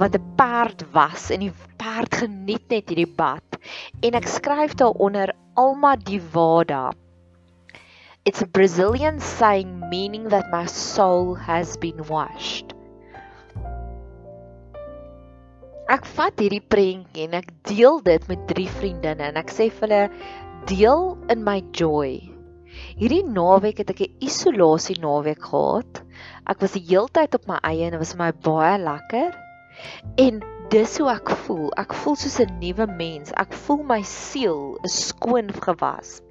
wat 0.00 0.16
'n 0.18 0.34
perd 0.36 0.84
was 0.92 1.30
en 1.30 1.46
die 1.46 1.54
perd 1.78 2.20
geniet 2.24 2.66
net 2.68 2.90
hierdie 2.90 3.14
bad 3.22 3.60
en 4.02 4.18
ek 4.20 4.26
skryf 4.26 4.74
daaronder 4.74 5.32
Alma 5.54 5.98
Divada. 5.98 6.94
It's 8.24 8.40
a 8.40 8.46
Brazilian 8.46 9.20
saying 9.20 9.90
meaning 9.90 10.28
that 10.30 10.50
my 10.50 10.64
soul 10.64 11.34
has 11.34 11.76
been 11.76 12.06
washed. 12.08 12.72
Ek 15.92 16.08
vat 16.16 16.40
hierdie 16.40 16.62
prentjie 16.64 17.26
en 17.26 17.36
ek 17.36 17.50
deel 17.68 18.00
dit 18.06 18.24
met 18.30 18.46
drie 18.48 18.68
vriendinne 18.78 19.28
en 19.28 19.36
ek 19.36 19.52
sê 19.52 19.68
vir 19.68 19.84
hulle 19.84 20.02
deel 20.70 21.04
in 21.34 21.44
my 21.44 21.58
joy. 21.76 22.14
Hierdie 22.96 23.26
naweek 23.28 23.84
het 23.84 23.92
ek 23.92 24.00
'n 24.06 24.24
isolasie 24.24 24.96
naweek 25.04 25.44
gehad. 25.52 26.00
Ek 26.48 26.64
was 26.64 26.78
die 26.78 26.86
heeltyd 26.88 27.36
op 27.36 27.44
my 27.44 27.60
eie 27.60 27.84
en 27.84 27.98
dit 27.98 28.00
was 28.00 28.16
my 28.16 28.32
baie 28.32 28.80
lekker. 28.80 29.36
En 30.16 30.40
dis 30.72 30.92
hoe 31.02 31.10
ek 31.12 31.28
voel. 31.44 31.66
Ek 31.76 31.92
voel 32.00 32.14
soos 32.16 32.38
'n 32.40 32.54
nuwe 32.60 32.86
mens. 32.96 33.32
Ek 33.36 33.52
voel 33.64 33.82
my 33.84 34.00
siel 34.08 34.78
is 34.88 34.94
skoon 35.08 35.50
gewas. 35.52 36.22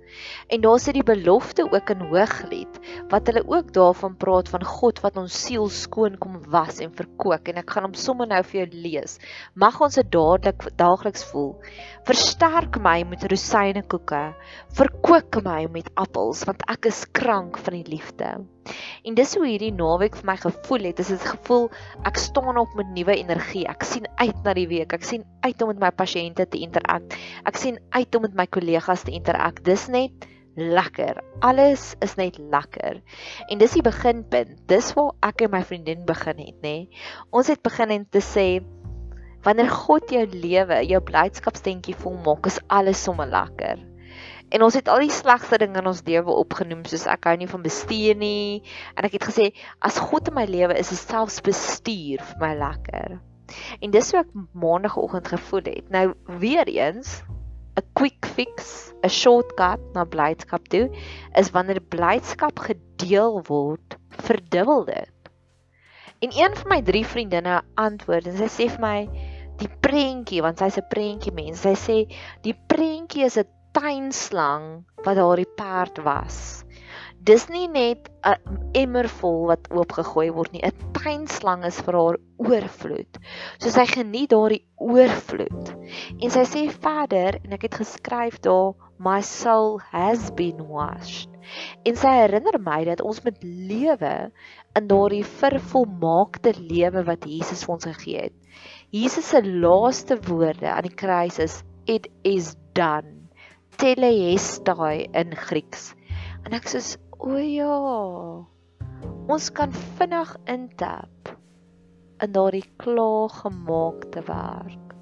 En 0.49 0.63
daar 0.65 0.79
sit 0.81 0.97
die 0.97 1.05
belofte 1.05 1.63
ook 1.71 1.89
in 1.93 2.01
Hooglied 2.09 2.79
wat 3.11 3.29
hulle 3.29 3.43
ook 3.45 3.69
daarvan 3.73 4.17
praat 4.17 4.49
van 4.49 4.65
God 4.65 4.99
wat 5.05 5.17
ons 5.21 5.37
siel 5.45 5.69
skoon 5.69 6.17
kom 6.17 6.41
was 6.55 6.81
en 6.81 6.91
verkoop 6.97 7.47
en 7.47 7.61
ek 7.61 7.69
gaan 7.69 7.87
hom 7.87 7.93
sommer 7.93 8.27
nou 8.27 8.41
vir 8.49 8.63
jou 8.63 8.81
lees. 8.87 9.19
Mag 9.53 9.77
ons 9.81 9.99
dit 10.01 10.11
dadelik 10.11 10.65
daagliks 10.75 11.23
voel. 11.29 11.53
Versterk 12.09 12.81
my 12.81 13.03
met 13.13 13.27
rosynnekoeke. 13.29 14.23
Verkoop 14.73 15.43
my 15.45 15.67
met 15.69 15.93
appels 15.95 16.43
want 16.49 16.65
ek 16.67 16.89
is 16.89 17.05
krank 17.13 17.61
van 17.61 17.77
die 17.77 17.87
liefde. 17.93 18.39
En 19.03 19.15
dis 19.17 19.35
hoe 19.35 19.45
hierdie 19.47 19.73
naweek 19.73 20.15
vir 20.19 20.27
my 20.29 20.37
gevoel 20.41 20.89
het. 20.89 20.97
Dis 20.97 21.11
'n 21.11 21.21
gevoel 21.23 21.69
ek 22.05 22.17
staan 22.17 22.57
op 22.57 22.73
met 22.75 22.91
nuwe 22.93 23.15
energie. 23.15 23.67
Ek 23.67 23.83
sien 23.83 24.07
uit 24.15 24.43
na 24.43 24.53
die 24.53 24.67
week. 24.67 24.93
Ek 24.93 25.03
sien 25.03 25.23
uit 25.41 25.61
om 25.61 25.67
met 25.67 25.79
my 25.79 25.91
pasiënte 25.91 26.47
te 26.47 26.57
interak. 26.57 27.17
Ek 27.45 27.57
sien 27.57 27.79
uit 27.89 28.15
om 28.15 28.21
met 28.21 28.33
my 28.33 28.47
kollegas 28.47 29.03
te 29.03 29.11
interak. 29.11 29.63
Dis 29.63 29.87
net 29.87 30.11
lekker. 30.55 31.21
Alles 31.39 31.95
is 31.99 32.15
net 32.15 32.37
lekker. 32.37 33.01
En 33.47 33.57
dis 33.57 33.71
die 33.71 33.81
beginpunt. 33.85 34.67
Dis 34.67 34.93
waar 34.93 35.13
ek 35.21 35.41
en 35.41 35.51
my 35.51 35.63
vriendin 35.63 36.05
begin 36.05 36.37
het, 36.37 36.57
nê. 36.61 36.87
Ons 37.31 37.47
het 37.47 37.61
begin 37.61 37.89
en 37.89 38.07
te 38.09 38.21
sê 38.21 38.61
wanneer 39.41 39.71
God 39.73 40.11
jou 40.13 40.25
lewe, 40.29 40.83
jou 40.85 41.01
blydskapstentjie 41.01 41.95
vol 41.97 42.19
maak, 42.25 42.45
is 42.45 42.59
alles 42.69 43.01
sommer 43.01 43.25
lekker. 43.25 43.90
En 44.51 44.65
ons 44.65 44.75
het 44.75 44.89
al 44.91 45.05
die 45.05 45.13
slegste 45.15 45.57
dinge 45.61 45.79
in 45.79 45.87
ons 45.87 46.03
lewe 46.03 46.33
opgenoem 46.43 46.83
soos 46.89 47.07
ek 47.07 47.29
hou 47.29 47.35
nie 47.39 47.47
van 47.47 47.63
bestuur 47.63 48.17
nie 48.19 48.61
en 48.99 49.07
ek 49.07 49.15
het 49.15 49.27
gesê 49.29 49.45
as 49.79 49.99
God 50.11 50.27
in 50.27 50.35
my 50.35 50.43
lewe 50.49 50.75
is, 50.79 50.91
is 50.91 51.03
selfs 51.07 51.39
bestuur 51.45 52.19
vir 52.19 52.41
my 52.41 52.51
lekker. 52.59 53.19
En 53.79 53.93
dis 53.95 54.09
hoe 54.11 54.19
ek 54.21 54.33
maandagooggend 54.51 55.31
gevoel 55.31 55.69
het. 55.69 55.87
Nou 55.91 56.11
weer 56.43 56.67
eens 56.67 57.21
'n 57.79 57.87
quick 57.95 58.27
fix, 58.35 58.91
'n 59.03 59.09
shortcut 59.09 59.79
na 59.95 60.03
blydskap 60.03 60.67
toe 60.67 60.89
is 61.39 61.51
wanneer 61.55 61.79
blydskap 61.79 62.59
gedeel 62.59 63.39
word, 63.47 63.95
verdubbel 64.27 64.85
dit. 64.85 65.31
En 66.19 66.29
een 66.35 66.55
van 66.55 66.69
my 66.69 66.81
drie 66.81 67.05
vriendinne 67.05 67.61
antwoord 67.75 68.27
en 68.27 68.37
sy 68.37 68.49
sê 68.51 68.67
vir 68.69 68.83
my 68.83 68.99
die 69.61 69.71
prentjie 69.79 70.43
want 70.43 70.59
sy's 70.59 70.77
'n 70.77 70.91
prentjie 70.91 71.33
mens. 71.33 71.63
Sy 71.63 71.75
sê 71.87 71.97
die 72.43 72.57
prentjie 72.67 73.23
is 73.25 73.37
'n 73.37 73.47
tuinslang 73.75 74.83
wat 75.05 75.17
daardie 75.17 75.49
perd 75.57 76.01
was. 76.05 76.37
Dis 77.21 77.43
nie 77.53 77.67
net 77.69 78.09
'n 78.25 78.71
emmer 78.73 79.07
vol 79.19 79.43
wat 79.49 79.67
oopgegooi 79.69 80.31
word 80.33 80.53
nie. 80.53 80.63
'n 80.65 80.93
Tuinslang 80.97 81.65
is 81.69 81.77
vir 81.85 81.97
haar 81.99 82.17
oorvloed. 82.37 83.19
So 83.59 83.69
sy 83.69 83.85
geniet 83.91 84.31
daardie 84.33 84.65
oorvloed. 84.77 85.69
En 86.23 86.33
sy 86.35 86.45
sê 86.49 86.63
verder 86.87 87.37
en 87.43 87.53
ek 87.53 87.67
het 87.67 87.77
geskryf 87.83 88.41
daar 88.41 88.73
my 88.97 89.21
soul 89.21 89.79
has 89.91 90.31
been 90.31 90.65
washed. 90.67 91.29
En 91.85 91.95
sy 91.95 92.15
herinner 92.23 92.57
my 92.59 92.83
dat 92.89 93.05
ons 93.05 93.23
met 93.23 93.37
lewe 93.43 94.31
in 94.79 94.87
daardie 94.87 95.23
vervolmaakte 95.23 96.57
lewe 96.57 97.05
wat 97.05 97.29
Jesus 97.29 97.65
vir 97.65 97.77
ons 97.77 97.89
gegee 97.93 98.27
het. 98.27 98.37
Jesus 98.89 99.29
se 99.29 99.45
laaste 99.45 100.17
woorde 100.27 100.69
aan 100.73 100.89
die 100.89 100.97
kruis 101.05 101.39
is 101.39 101.63
it 101.85 102.09
is 102.23 102.55
done 102.73 103.20
telestai 103.77 105.07
in 105.13 105.35
Grieks. 105.35 105.93
En 106.45 106.53
ek 106.57 106.67
sê, 106.67 106.81
"O 107.19 107.37
ja. 107.37 108.45
Ons 109.27 109.49
kan 109.49 109.71
vinnig 109.71 110.35
intap 110.47 111.35
in 112.21 112.31
daardie 112.31 112.67
klaargemaakte 112.77 114.23
werk." 114.27 114.95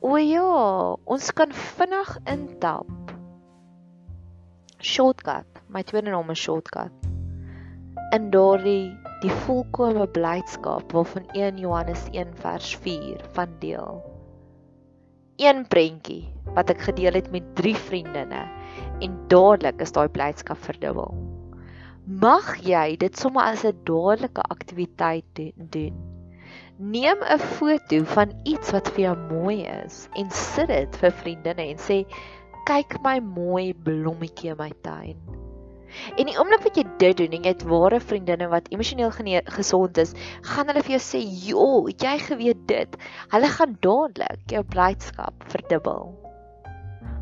O 0.00 0.16
ja, 0.16 0.96
ons 1.04 1.32
kan 1.32 1.52
vinnig 1.52 2.10
intap. 2.26 2.86
Shortcut, 4.78 5.46
my 5.68 5.82
tweede 5.82 6.10
naam 6.10 6.30
is 6.30 6.38
shortcut. 6.38 6.92
In 8.14 8.30
daardie 8.30 8.94
die 9.22 9.32
volkomme 9.42 10.06
blydskap 10.06 10.92
waarvan 10.94 11.26
1 11.34 11.58
Johannes 11.58 12.06
1 12.12 12.36
vers 12.44 12.76
4 12.76 13.24
van 13.34 13.58
deel 13.58 14.17
een 15.38 15.64
prentjie 15.70 16.26
wat 16.56 16.70
ek 16.72 16.80
gedeel 16.88 17.14
het 17.18 17.30
met 17.30 17.46
drie 17.58 17.76
vriendinne 17.76 18.42
en 19.04 19.18
dadelik 19.30 19.80
is 19.84 19.94
daai 19.94 20.08
blydskap 20.10 20.58
verdubbel. 20.66 21.14
Mag 22.08 22.56
jy 22.64 22.96
dit 22.98 23.18
sommer 23.20 23.52
as 23.52 23.64
'n 23.64 23.78
dadelike 23.86 24.42
aktiwiteit 24.54 25.42
doen. 25.54 25.94
Neem 26.78 27.22
'n 27.22 27.38
foto 27.38 28.04
van 28.04 28.34
iets 28.44 28.70
wat 28.70 28.88
vir 28.88 29.04
jou 29.04 29.16
mooi 29.30 29.62
is 29.62 30.08
en 30.14 30.30
sit 30.30 30.68
dit 30.68 30.96
vir 30.96 31.12
vriendinne 31.22 31.70
en 31.70 31.78
sê 31.78 32.04
kyk 32.66 32.98
my 33.02 33.18
mooi 33.20 33.74
blommetjie 33.74 34.50
in 34.50 34.56
my 34.58 34.72
tuin. 34.82 35.37
En 36.16 36.28
die 36.28 36.36
oomblik 36.38 36.64
wat 36.66 36.76
jy 36.76 36.84
dit 37.00 37.16
doen 37.20 37.34
en 37.38 37.44
jy 37.46 37.52
het 37.52 37.64
ware 37.68 38.00
vriendinne 38.00 38.48
wat 38.52 38.68
emosioneel 38.74 39.12
gesond 39.56 39.98
is, 39.98 40.14
gaan 40.42 40.70
hulle 40.70 40.82
vir 40.82 40.96
jou 40.96 41.02
sê, 41.04 41.20
"Jo, 41.48 41.88
jy 41.88 42.18
geweet 42.18 42.66
dit." 42.66 42.96
Hulle 43.30 43.48
gaan 43.48 43.76
dadelik 43.80 44.40
jou 44.46 44.62
blydskap 44.62 45.34
verdubbel. 45.48 46.14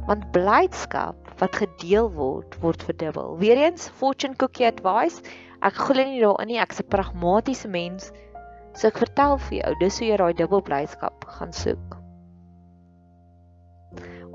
Want 0.07 0.31
blydskap 0.33 1.17
wat 1.41 1.57
gedeel 1.57 2.11
word, 2.13 2.57
word 2.63 2.83
verdubbel. 2.83 3.37
Weereens 3.39 3.89
fortune 3.89 4.37
cookie 4.37 4.67
advice. 4.67 5.23
Ek 5.63 5.75
glo 5.75 6.05
nie 6.05 6.21
daarin 6.21 6.47
nie. 6.47 6.59
Ek's 6.59 6.81
'n 6.81 6.89
pragmatiese 6.89 7.69
mens. 7.69 8.13
So 8.75 8.89
ek 8.89 8.99
vertel 8.99 9.39
vir 9.39 9.59
jou, 9.59 9.75
dis 9.81 9.99
hoe 9.99 10.09
jy 10.09 10.17
daai 10.17 10.35
dubbel 10.35 10.63
blydskap 10.63 11.25
gaan 11.25 11.53
soek. 11.53 12.06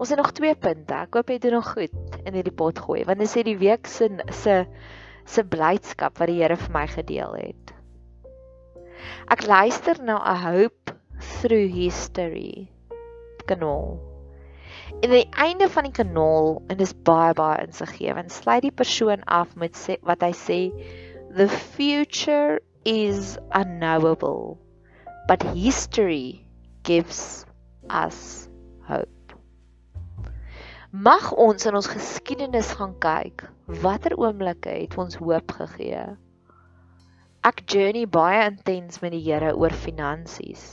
Ons 0.01 0.09
het 0.09 0.17
nog 0.17 0.31
2 0.33 0.55
punte. 0.57 0.97
Ek 0.97 1.13
hoop 1.13 1.29
jy 1.29 1.37
doen 1.37 1.59
nog 1.59 1.67
goed 1.75 2.15
in 2.25 2.33
hierdie 2.33 2.55
pot 2.57 2.79
gooi 2.81 3.03
want 3.05 3.21
dit 3.21 3.29
sê 3.29 3.43
die 3.45 3.57
week 3.61 3.85
se 3.85 4.09
se 4.33 4.63
se 5.29 5.43
blydskap 5.45 6.17
wat 6.17 6.31
die 6.31 6.39
Here 6.39 6.57
vir 6.57 6.73
my 6.73 6.87
gedeel 6.89 7.35
het. 7.37 7.73
Ek 9.29 9.45
luister 9.45 10.01
na 10.01 10.17
'n 10.31 10.41
hope 10.41 10.95
through 11.41 11.69
history 11.75 12.71
kanaal. 13.45 13.99
Aan 15.03 15.13
die 15.13 15.29
einde 15.37 15.69
van 15.69 15.85
die 15.85 15.93
kanaal 15.93 16.63
en 16.69 16.81
dis 16.81 16.93
baie 16.93 17.37
baie 17.37 17.61
insiggewend, 17.67 18.31
sluit 18.31 18.65
die 18.65 18.73
persoon 18.73 19.23
af 19.27 19.55
met 19.55 19.77
sê, 19.77 20.01
wat 20.01 20.25
hy 20.25 20.33
sê 20.33 20.59
the 21.29 21.47
future 21.47 22.59
is 22.85 23.37
unknowable 23.53 24.57
but 25.27 25.43
history 25.53 26.41
gives 26.83 27.45
us 27.89 28.49
hope. 28.89 29.20
Mag 30.91 31.29
ons 31.39 31.63
in 31.63 31.75
ons 31.77 31.87
geskiedenis 31.87 32.73
gaan 32.75 32.97
kyk 32.99 33.45
watter 33.79 34.11
oomblikke 34.19 34.73
het 34.75 34.97
ons 34.99 35.15
hoop 35.21 35.53
gegee. 35.55 36.01
Ek 37.47 37.61
journey 37.63 38.03
baie 38.11 38.41
intens 38.49 38.99
met 38.99 39.15
die 39.15 39.21
Here 39.23 39.53
oor 39.55 39.71
finansies. 39.71 40.65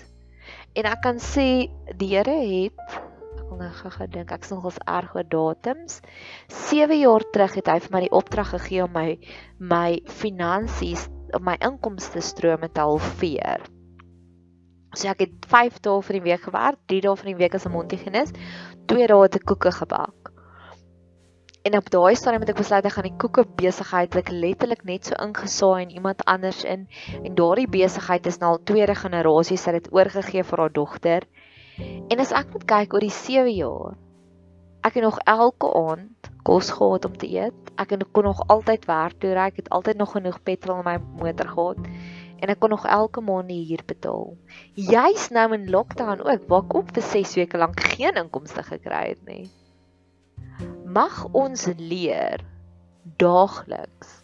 En 0.74 0.90
ek 0.90 1.04
kan 1.06 1.22
sê 1.22 1.70
die 2.02 2.10
Here 2.16 2.34
het 2.34 2.98
ek 2.98 3.46
wil 3.46 3.62
nou 3.62 3.70
gou 3.78 4.10
dink 4.10 4.34
ek 4.34 4.50
sien 4.50 4.58
ons 4.58 4.82
erg 4.90 5.14
oor 5.14 5.30
datums. 5.30 6.02
7 6.50 6.98
jaar 6.98 7.22
terug 7.30 7.54
het 7.62 7.70
hy 7.70 7.78
vir 7.86 7.94
my 7.94 8.04
die 8.08 8.14
opdrag 8.18 8.50
gegee 8.58 8.82
om 8.88 8.94
my 8.98 9.08
my 9.62 10.02
finansies, 10.18 11.06
my 11.38 11.54
inkomste 11.62 12.26
strome 12.26 12.66
te 12.74 12.82
halveer. 12.82 13.62
So 14.94 15.08
ek 15.08 15.20
het 15.26 15.46
5 15.50 15.80
dae 15.84 16.00
vir 16.02 16.18
die 16.18 16.24
week 16.30 16.46
gewerk, 16.48 16.80
3 16.88 17.00
dae 17.04 17.16
vir 17.20 17.30
die 17.32 17.38
week 17.42 17.54
as 17.54 17.66
'n 17.66 17.72
mondhygiënis, 17.72 18.32
twee 18.86 19.06
dae 19.06 19.28
te 19.28 19.38
koeke 19.38 19.72
gebak. 19.72 20.32
En 21.68 21.76
op 21.76 21.90
daai 21.90 22.14
stadium 22.16 22.40
het 22.40 22.50
ek 22.54 22.60
besluit 22.62 22.86
ek 22.86 22.92
gaan 22.92 23.08
die 23.08 23.18
koeke 23.20 23.44
besigheid 23.60 24.14
letterlik 24.30 24.84
net 24.84 25.04
so 25.04 25.14
ingesaai 25.20 25.82
en 25.82 25.90
iemand 25.90 26.24
anders 26.24 26.64
in 26.64 26.86
en 27.22 27.34
daardie 27.34 27.68
besigheid 27.68 28.26
is 28.26 28.38
nou 28.38 28.52
al 28.54 28.62
tweede 28.64 28.94
generasie 28.94 29.58
sy 29.60 29.74
het 29.76 29.92
oorgegee 29.92 30.44
vir 30.44 30.58
haar 30.58 30.72
dogter. 30.72 31.26
En 32.10 32.20
as 32.20 32.32
ek 32.32 32.52
moet 32.52 32.64
kyk 32.64 32.94
oor 32.94 33.04
die 33.04 33.12
7 33.12 33.52
jaar, 33.52 33.98
ek 34.80 34.94
het 34.94 35.04
nog 35.04 35.18
elke 35.26 35.74
aand 35.74 36.30
kos 36.48 36.70
gehad 36.70 37.04
om 37.04 37.16
te 37.20 37.28
eet. 37.28 37.72
Ek 37.76 37.90
het 37.90 38.06
kon 38.12 38.24
nog 38.24 38.40
altyd 38.48 38.86
werk 38.88 39.18
toe 39.20 39.34
ry. 39.36 39.50
Ek 39.52 39.60
het 39.60 39.68
altyd 39.68 39.98
nog 40.00 40.14
genoeg 40.16 40.40
petrol 40.42 40.80
in 40.80 40.86
my 40.86 40.96
motor 41.20 41.48
gehad. 41.52 41.90
En 42.38 42.52
ek 42.52 42.60
kon 42.62 42.72
nog 42.74 42.86
elke 42.86 43.22
maand 43.24 43.50
die 43.50 43.64
huur 43.68 43.82
betaal. 43.86 44.36
Jy's 44.78 45.28
nou 45.34 45.46
in 45.56 45.68
lockdown 45.72 46.22
ook, 46.22 46.46
waar 46.50 46.64
ek 46.66 46.76
op 46.78 46.92
vir 46.94 47.06
6 47.10 47.34
weke 47.40 47.58
lank 47.60 47.80
geen 47.94 48.18
inkomste 48.20 48.62
gekry 48.66 49.02
het 49.12 49.24
nie. 49.26 49.48
Mag 50.86 51.24
ons 51.36 51.66
leer 51.78 52.44
daagliks 53.20 54.14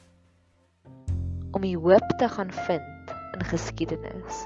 om 1.54 1.62
die 1.62 1.76
hoop 1.78 2.16
te 2.18 2.28
gaan 2.28 2.50
vind 2.66 3.14
in 3.34 3.46
geskiedenis. 3.50 4.42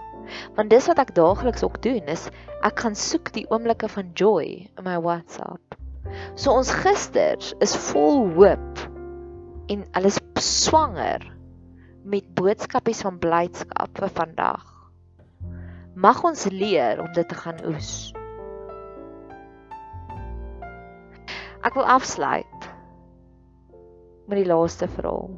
Want 0.57 0.73
dis 0.73 0.89
wat 0.91 1.01
ek 1.01 1.15
daagliks 1.17 1.65
ook 1.65 1.81
doen 1.85 2.09
is 2.13 2.29
ek 2.67 2.85
gaan 2.85 2.97
soek 2.99 3.33
die 3.37 3.47
oomblikke 3.53 3.89
van 3.93 4.13
joy 4.19 4.69
in 4.77 4.85
my 4.85 4.99
WhatsApp. 5.01 5.77
So 6.37 6.53
ons 6.57 6.73
gisters 6.85 7.55
is 7.65 7.77
vol 7.91 8.29
hoop 8.37 8.85
en 9.73 9.85
hulle 9.97 10.13
is 10.13 10.21
swanger 10.43 11.25
met 12.09 12.29
boodskapies 12.35 13.03
van 13.05 13.19
blydskap 13.21 13.99
vir 14.01 14.13
vandag. 14.17 14.65
Mag 15.99 16.23
ons 16.25 16.47
leer 16.49 17.03
om 17.03 17.11
dit 17.13 17.29
te 17.29 17.37
gaan 17.37 17.59
oes. 17.69 17.91
Ek 21.67 21.77
wil 21.77 21.85
afsluit 21.91 22.69
met 24.29 24.41
die 24.41 24.49
laaste 24.49 24.89
verhaal. 24.95 25.35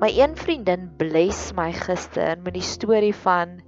My 0.00 0.10
een 0.16 0.36
vriendin 0.36 0.88
bless 1.00 1.52
my 1.56 1.70
gister 1.76 2.36
met 2.44 2.56
die 2.56 2.64
storie 2.64 3.14
van 3.24 3.60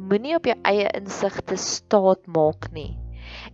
moenie 0.00 0.36
op 0.38 0.48
jou 0.48 0.56
eie 0.68 0.88
insigte 0.96 1.56
staat 1.60 2.24
maak 2.28 2.70
nie. 2.76 2.92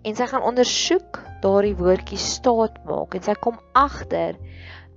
En 0.06 0.14
sy 0.18 0.26
gaan 0.30 0.46
ondersoek 0.46 1.18
daardie 1.42 1.74
woordjie 1.78 2.20
staat 2.20 2.78
maak 2.86 3.18
en 3.18 3.26
sy 3.26 3.34
kom 3.42 3.58
agter 3.78 4.38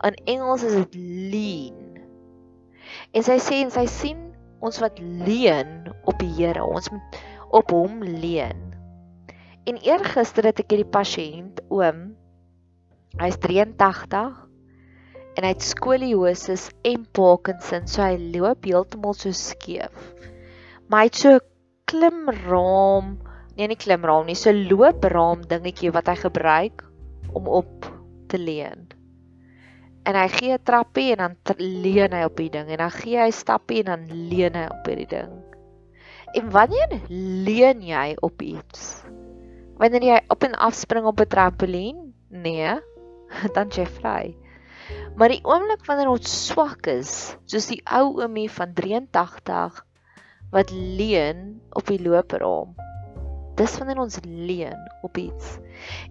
in 0.04 0.17
Engels 0.28 0.65
is 0.67 0.78
dit 0.84 0.99
lean. 1.34 1.93
En 3.13 3.26
sy 3.26 3.39
sê 3.41 3.62
en 3.63 3.72
sy 3.74 3.86
sien 3.91 4.22
ons 4.63 4.80
wat 4.84 5.00
leun 5.00 5.91
op 6.08 6.17
die 6.22 6.32
Here, 6.38 6.63
ons 6.63 6.89
moet 6.93 7.19
op 7.54 7.72
hom 7.76 8.02
leun. 8.04 8.62
En 9.69 9.80
eergister 9.80 10.48
het 10.50 10.60
ek 10.63 10.74
hierdie 10.74 10.91
pasiënt 10.91 11.62
oom 11.72 12.10
hy's 13.22 13.38
83 13.43 14.41
en 15.34 15.46
hy 15.46 15.52
het 15.52 15.65
skoliosis 15.65 16.67
en 16.86 17.06
Parkinson, 17.15 17.88
so 17.89 18.04
hy 18.06 18.17
loop 18.36 18.65
heeltemal 18.67 19.15
so 19.17 19.34
skeef. 19.34 19.93
Maar 20.88 21.06
hy 21.06 21.10
het 21.10 21.22
so 21.22 21.39
klimraam, 21.89 23.15
nee 23.58 23.69
nie 23.69 23.80
klimraam 23.80 24.28
nie, 24.30 24.38
so 24.38 24.54
loopraam 24.54 25.46
dingetjie 25.50 25.93
wat 25.93 26.12
hy 26.12 26.17
gebruik 26.22 26.86
om 27.34 27.50
op 27.50 27.89
te 28.30 28.38
leun. 28.41 28.93
En 30.04 30.18
hy 30.20 30.28
gee 30.28 30.52
'n 30.54 30.63
trappie 30.63 31.16
en 31.16 31.18
dan 31.18 31.58
leun 31.58 32.13
hy 32.13 32.24
op 32.28 32.38
die 32.38 32.50
ding 32.50 32.70
en 32.70 32.78
dan 32.78 32.92
gee 32.92 33.18
hy 33.18 33.32
stappie 33.32 33.84
en 33.84 33.92
dan 33.92 34.30
leun 34.30 34.56
hy 34.60 34.66
op 34.68 34.88
hierdie 34.88 35.08
ding. 35.08 35.34
En 36.34 36.50
wanneer 36.52 37.00
leun 37.48 37.82
jy 37.82 38.16
op 38.22 38.42
iets? 38.42 39.04
Wanneer 39.78 40.04
jy 40.04 40.20
op 40.28 40.44
en 40.44 40.56
af 40.56 40.74
spring 40.74 41.06
op 41.06 41.20
'n 41.20 41.28
trampolien? 41.28 42.13
Nee, 42.30 42.80
dan 43.56 43.70
jy 43.70 43.86
vry. 43.86 44.36
Maar 45.16 45.30
die 45.30 45.44
oomblik 45.46 45.86
wanneer 45.86 46.10
ons 46.12 46.48
swak 46.48 46.88
is, 46.92 47.38
soos 47.46 47.68
die 47.72 47.82
ou 47.86 48.20
oomie 48.20 48.50
van 48.52 48.74
83 48.74 49.86
wat 50.52 50.72
leun 50.74 51.62
op 51.74 51.88
die 51.88 52.02
looperaam. 52.02 52.76
Dis 53.56 53.78
wanneer 53.78 54.02
ons 54.02 54.20
leun 54.26 54.80
op 55.02 55.18
iets. 55.18 55.58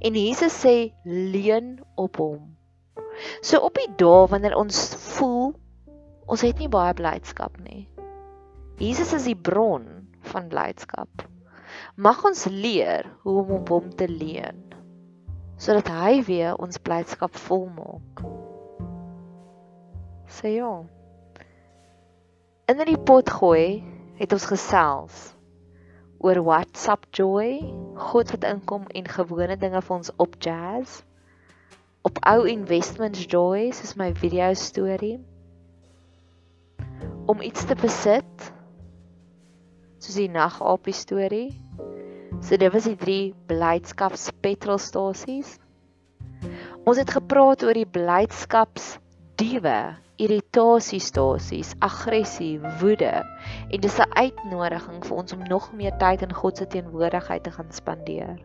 En 0.00 0.14
Jesus 0.14 0.54
sê 0.64 0.92
leun 1.04 1.78
op 1.94 2.16
hom. 2.16 2.56
So 3.40 3.62
op 3.66 3.78
die 3.78 3.90
dae 4.00 4.26
wanneer 4.30 4.56
ons 4.58 4.80
voel 5.16 5.52
ons 6.26 6.44
het 6.46 6.58
nie 6.62 6.70
baie 6.72 6.94
blydskap 6.96 7.58
nie. 7.62 7.88
Jesus 8.80 9.12
is 9.12 9.26
die 9.28 9.36
bron 9.36 9.86
van 10.32 10.48
blydskap. 10.52 11.26
Mag 11.96 12.22
ons 12.24 12.46
leer 12.50 13.08
hoe 13.22 13.40
om 13.42 13.56
op 13.60 13.74
hom 13.74 13.90
te 13.96 14.08
leun 14.10 14.68
sodat 15.62 15.92
hy 15.94 16.24
weer 16.26 16.56
ons 16.58 16.80
blydskap 16.82 17.36
volmaak 17.38 18.24
sê 20.32 20.56
ja. 20.56 20.72
In 22.70 22.80
die 22.88 22.98
pot 22.98 23.28
gooi 23.30 23.82
het 24.18 24.32
ons 24.32 24.48
gesels 24.48 25.22
oor 26.22 26.38
WhatsApp 26.46 27.08
joy, 27.16 27.58
God 27.98 28.30
wat 28.32 28.46
inkom 28.46 28.86
en 28.94 29.10
gewone 29.10 29.56
dinge 29.58 29.82
vir 29.82 29.96
ons 29.96 30.12
op 30.22 30.38
jazz. 30.40 31.02
Op 32.02 32.18
ou 32.26 32.46
investments 32.50 33.24
joy, 33.30 33.70
soos 33.70 33.94
my 33.94 34.10
video 34.18 34.52
storie. 34.58 35.20
Om 37.30 37.40
iets 37.40 37.64
te 37.64 37.76
besit, 37.78 38.52
soos 40.02 40.18
die 40.18 40.30
nagapie 40.30 40.94
storie. 40.94 41.50
So 42.42 42.58
dit 42.58 42.72
was 42.74 42.88
die 42.90 42.98
drie 42.98 43.24
blydskaps 43.46 44.30
petrolstasies. 44.42 45.58
Ons 46.82 46.98
het 46.98 47.14
gepraat 47.14 47.62
oor 47.62 47.78
die 47.78 47.86
blydskaps 47.86 48.96
diewe 49.38 49.94
irritasiestasies, 50.22 51.74
aggressie, 51.82 52.60
woede 52.80 53.12
en 53.70 53.80
dis 53.80 53.98
'n 53.98 54.12
uitnodiging 54.14 55.04
vir 55.06 55.16
ons 55.16 55.32
om 55.32 55.42
nog 55.48 55.72
meer 55.72 55.94
tyd 55.98 56.22
in 56.22 56.34
God 56.34 56.56
se 56.56 56.66
teenwoordigheid 56.66 57.42
te 57.42 57.50
gaan 57.50 57.72
spandeer. 57.72 58.38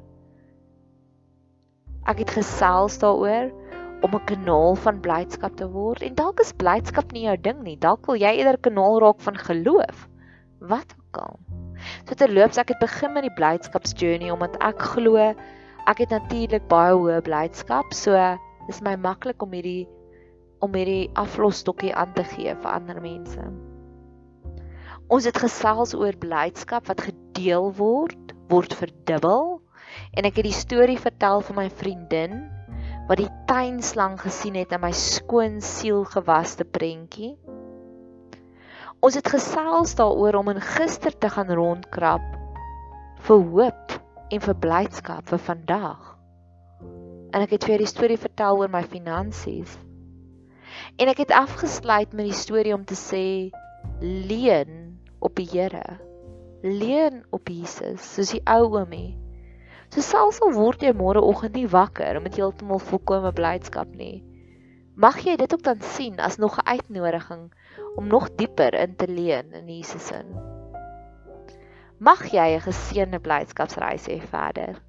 Ek 2.07 2.21
het 2.23 2.31
gesels 2.31 2.95
daaroor 3.01 3.49
om 4.05 4.13
'n 4.15 4.25
kanaal 4.29 4.75
van 4.75 4.99
blydskap 5.03 5.57
te 5.59 5.67
word 5.71 6.01
en 6.01 6.15
dalk 6.15 6.39
is 6.39 6.53
blydskap 6.53 7.11
nie 7.11 7.25
jou 7.25 7.37
ding 7.37 7.63
nie. 7.63 7.75
Dalk 7.75 8.05
wil 8.05 8.15
jy 8.15 8.31
eerder 8.37 8.57
kanaal 8.57 8.99
raak 9.03 9.19
van 9.21 9.37
geloof. 9.37 10.07
Wat 10.59 10.95
ook 10.97 11.17
al. 11.17 11.39
So 12.05 12.15
terloops 12.15 12.57
ek 12.57 12.69
het 12.69 12.79
begin 12.79 13.13
met 13.13 13.27
die 13.27 13.35
blydskapsjourney 13.39 14.31
omdat 14.31 14.55
ek 14.63 14.81
glo 14.93 15.17
ek 15.87 15.97
het 15.97 16.09
natuurlik 16.09 16.67
baie 16.67 16.93
hoë 16.93 17.21
blydskap. 17.21 17.93
So 17.93 18.15
dis 18.67 18.81
my 18.81 18.95
maklik 18.95 19.41
om 19.41 19.51
hierdie 19.51 19.87
om 20.59 20.73
hierdie 20.73 21.09
aflosstokkie 21.13 21.93
aan 21.95 22.13
te 22.13 22.23
gee 22.23 22.55
vir 22.55 22.71
ander 22.71 23.01
mense. 23.01 23.43
Ons 25.07 25.25
het 25.25 25.37
gesels 25.37 25.93
oor 25.93 26.15
blydskap 26.19 26.87
wat 26.87 27.01
gedeel 27.01 27.71
word, 27.77 28.33
word 28.49 28.73
verdubbel 28.73 29.61
en 30.17 30.25
ek 30.25 30.39
het 30.39 30.47
die 30.49 30.55
storie 30.55 30.97
vertel 30.97 31.43
van 31.45 31.59
my 31.59 31.67
vriendin 31.69 32.39
wat 33.07 33.21
die 33.21 33.29
tuinslang 33.47 34.17
gesien 34.19 34.57
het 34.57 34.73
in 34.75 34.81
my 34.83 34.91
skoon 34.97 35.61
siel 35.63 36.01
gewaste 36.09 36.65
prentjie. 36.65 37.35
Ons 38.99 39.15
het 39.15 39.29
gesels 39.29 39.93
daaroor 39.95 40.39
om 40.41 40.49
in 40.55 40.61
gister 40.63 41.13
te 41.13 41.29
gaan 41.31 41.53
rondkrap 41.53 42.25
vir 43.27 43.43
hoop 43.53 43.93
en 44.33 44.43
vir 44.43 44.57
blydskap 44.65 45.29
vir 45.29 45.43
vandag. 45.45 46.01
En 47.31 47.43
ek 47.45 47.53
het 47.55 47.67
vir 47.69 47.83
die 47.83 47.91
storie 47.91 48.19
vertel 48.19 48.63
oor 48.63 48.73
my 48.73 48.81
finansies. 48.89 49.77
En 50.97 51.07
ek 51.13 51.21
het 51.23 51.35
afgesluit 51.35 52.11
met 52.17 52.31
die 52.31 52.35
storie 52.35 52.73
om 52.75 52.83
te 52.89 52.97
sê 52.97 53.23
leun 54.01 54.97
op 55.21 55.37
die 55.37 55.47
Here. 55.53 56.01
Leun 56.65 57.21
op 57.31 57.47
Jesus, 57.53 58.01
soos 58.01 58.33
die 58.33 58.43
ou 58.49 58.65
oomie. 58.73 59.26
So 59.89 60.01
selfs 60.01 60.41
al 60.43 60.53
word 60.55 60.83
jy 60.83 60.91
môre 60.97 61.21
oggend 61.23 61.55
nie 61.55 61.69
wakker 61.71 62.19
met 62.23 62.35
heeltemal 62.35 62.81
volkomme 62.89 63.31
blydskap 63.31 63.93
nie. 63.95 64.23
Mag 64.97 65.21
jy 65.23 65.37
dit 65.39 65.53
ook 65.53 65.63
dan 65.63 65.81
sien 65.95 66.19
as 66.19 66.37
nog 66.37 66.57
'n 66.57 66.67
uitnodiging 66.67 67.53
om 67.95 68.07
nog 68.07 68.29
dieper 68.35 68.73
in 68.73 68.95
te 68.95 69.07
leun 69.07 69.53
in 69.53 69.67
Jesus 69.67 70.11
in. 70.11 70.35
Mag 71.97 72.25
jy 72.31 72.55
'n 72.55 72.67
geseënde 72.67 73.19
blydskapsreis 73.19 74.07
hê 74.07 74.21
verder. 74.21 74.81